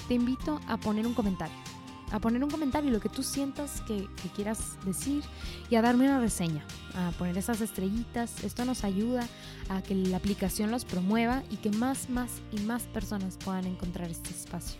te 0.07 0.13
invito 0.13 0.61
a 0.67 0.77
poner 0.77 1.05
un 1.05 1.13
comentario 1.13 1.66
a 2.11 2.19
poner 2.19 2.43
un 2.43 2.49
comentario, 2.49 2.91
lo 2.91 2.99
que 2.99 3.09
tú 3.09 3.23
sientas 3.23 3.81
que, 3.81 4.07
quieras 4.35 4.77
decir 4.85 5.23
y 5.69 5.75
a 5.75 5.81
darme 5.81 6.05
una 6.05 6.19
reseña, 6.19 6.63
a 6.95 7.11
poner 7.11 7.37
esas 7.37 7.61
estrellitas. 7.61 8.43
Esto 8.43 8.65
nos 8.65 8.83
ayuda 8.83 9.27
a 9.69 9.81
que 9.81 9.95
la 9.95 10.17
aplicación 10.17 10.71
los 10.71 10.85
promueva 10.85 11.43
y 11.49 11.57
que 11.57 11.71
más, 11.71 12.09
más 12.09 12.41
y 12.51 12.59
más 12.61 12.83
personas 12.83 13.37
puedan 13.43 13.65
encontrar 13.65 14.09
este 14.09 14.29
espacio. 14.29 14.79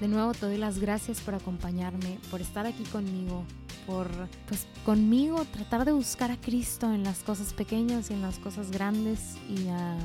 De 0.00 0.08
nuevo 0.08 0.32
te 0.32 0.46
doy 0.46 0.58
las 0.58 0.78
gracias 0.78 1.20
por 1.20 1.34
acompañarme, 1.34 2.18
por 2.30 2.40
estar 2.40 2.66
aquí 2.66 2.84
conmigo, 2.84 3.44
por 3.86 4.08
pues 4.46 4.66
conmigo 4.84 5.44
tratar 5.44 5.84
de 5.84 5.92
buscar 5.92 6.30
a 6.30 6.36
Cristo 6.36 6.92
en 6.92 7.02
las 7.02 7.18
cosas 7.20 7.52
pequeñas 7.52 8.10
y 8.10 8.14
en 8.14 8.22
las 8.22 8.38
cosas 8.38 8.70
grandes 8.70 9.36
y 9.48 9.68
a 9.68 9.96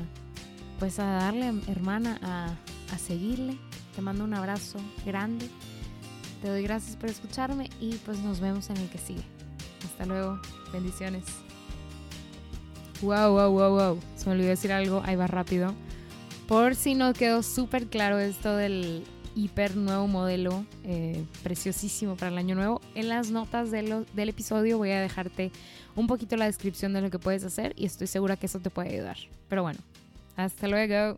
pues 0.80 0.98
a 0.98 1.04
darle 1.04 1.54
hermana 1.68 2.18
a, 2.22 2.56
a 2.92 2.98
seguirle. 2.98 3.56
Te 3.94 4.02
mando 4.02 4.24
un 4.24 4.34
abrazo 4.34 4.80
grande 5.06 5.48
te 6.44 6.50
doy 6.50 6.62
gracias 6.62 6.94
por 6.96 7.08
escucharme 7.08 7.70
y 7.80 7.94
pues 8.04 8.18
nos 8.18 8.38
vemos 8.38 8.68
en 8.68 8.76
el 8.76 8.90
que 8.90 8.98
sigue. 8.98 9.22
Hasta 9.82 10.04
luego. 10.04 10.38
Bendiciones. 10.74 11.24
Wow, 13.00 13.32
wow, 13.32 13.50
wow, 13.50 13.70
wow. 13.70 14.00
Se 14.14 14.26
me 14.26 14.32
olvidó 14.32 14.50
decir 14.50 14.70
algo. 14.70 15.00
Ahí 15.06 15.16
va 15.16 15.26
rápido. 15.26 15.72
Por 16.46 16.74
si 16.74 16.94
no 16.94 17.14
quedó 17.14 17.42
súper 17.42 17.86
claro 17.86 18.18
esto 18.18 18.54
del 18.54 19.04
hiper 19.34 19.74
nuevo 19.74 20.06
modelo, 20.06 20.66
eh, 20.84 21.24
preciosísimo 21.42 22.14
para 22.14 22.30
el 22.30 22.36
año 22.36 22.54
nuevo. 22.54 22.82
En 22.94 23.08
las 23.08 23.30
notas 23.30 23.70
del 23.70 24.04
episodio 24.14 24.76
voy 24.76 24.90
a 24.90 25.00
dejarte 25.00 25.50
un 25.96 26.06
poquito 26.06 26.36
la 26.36 26.44
descripción 26.44 26.92
de 26.92 27.00
lo 27.00 27.08
que 27.08 27.18
puedes 27.18 27.42
hacer 27.44 27.72
y 27.74 27.86
estoy 27.86 28.06
segura 28.06 28.36
que 28.36 28.44
eso 28.44 28.60
te 28.60 28.68
puede 28.68 28.90
ayudar. 28.90 29.16
Pero 29.48 29.62
bueno, 29.62 29.78
hasta 30.36 30.68
luego. 30.68 31.16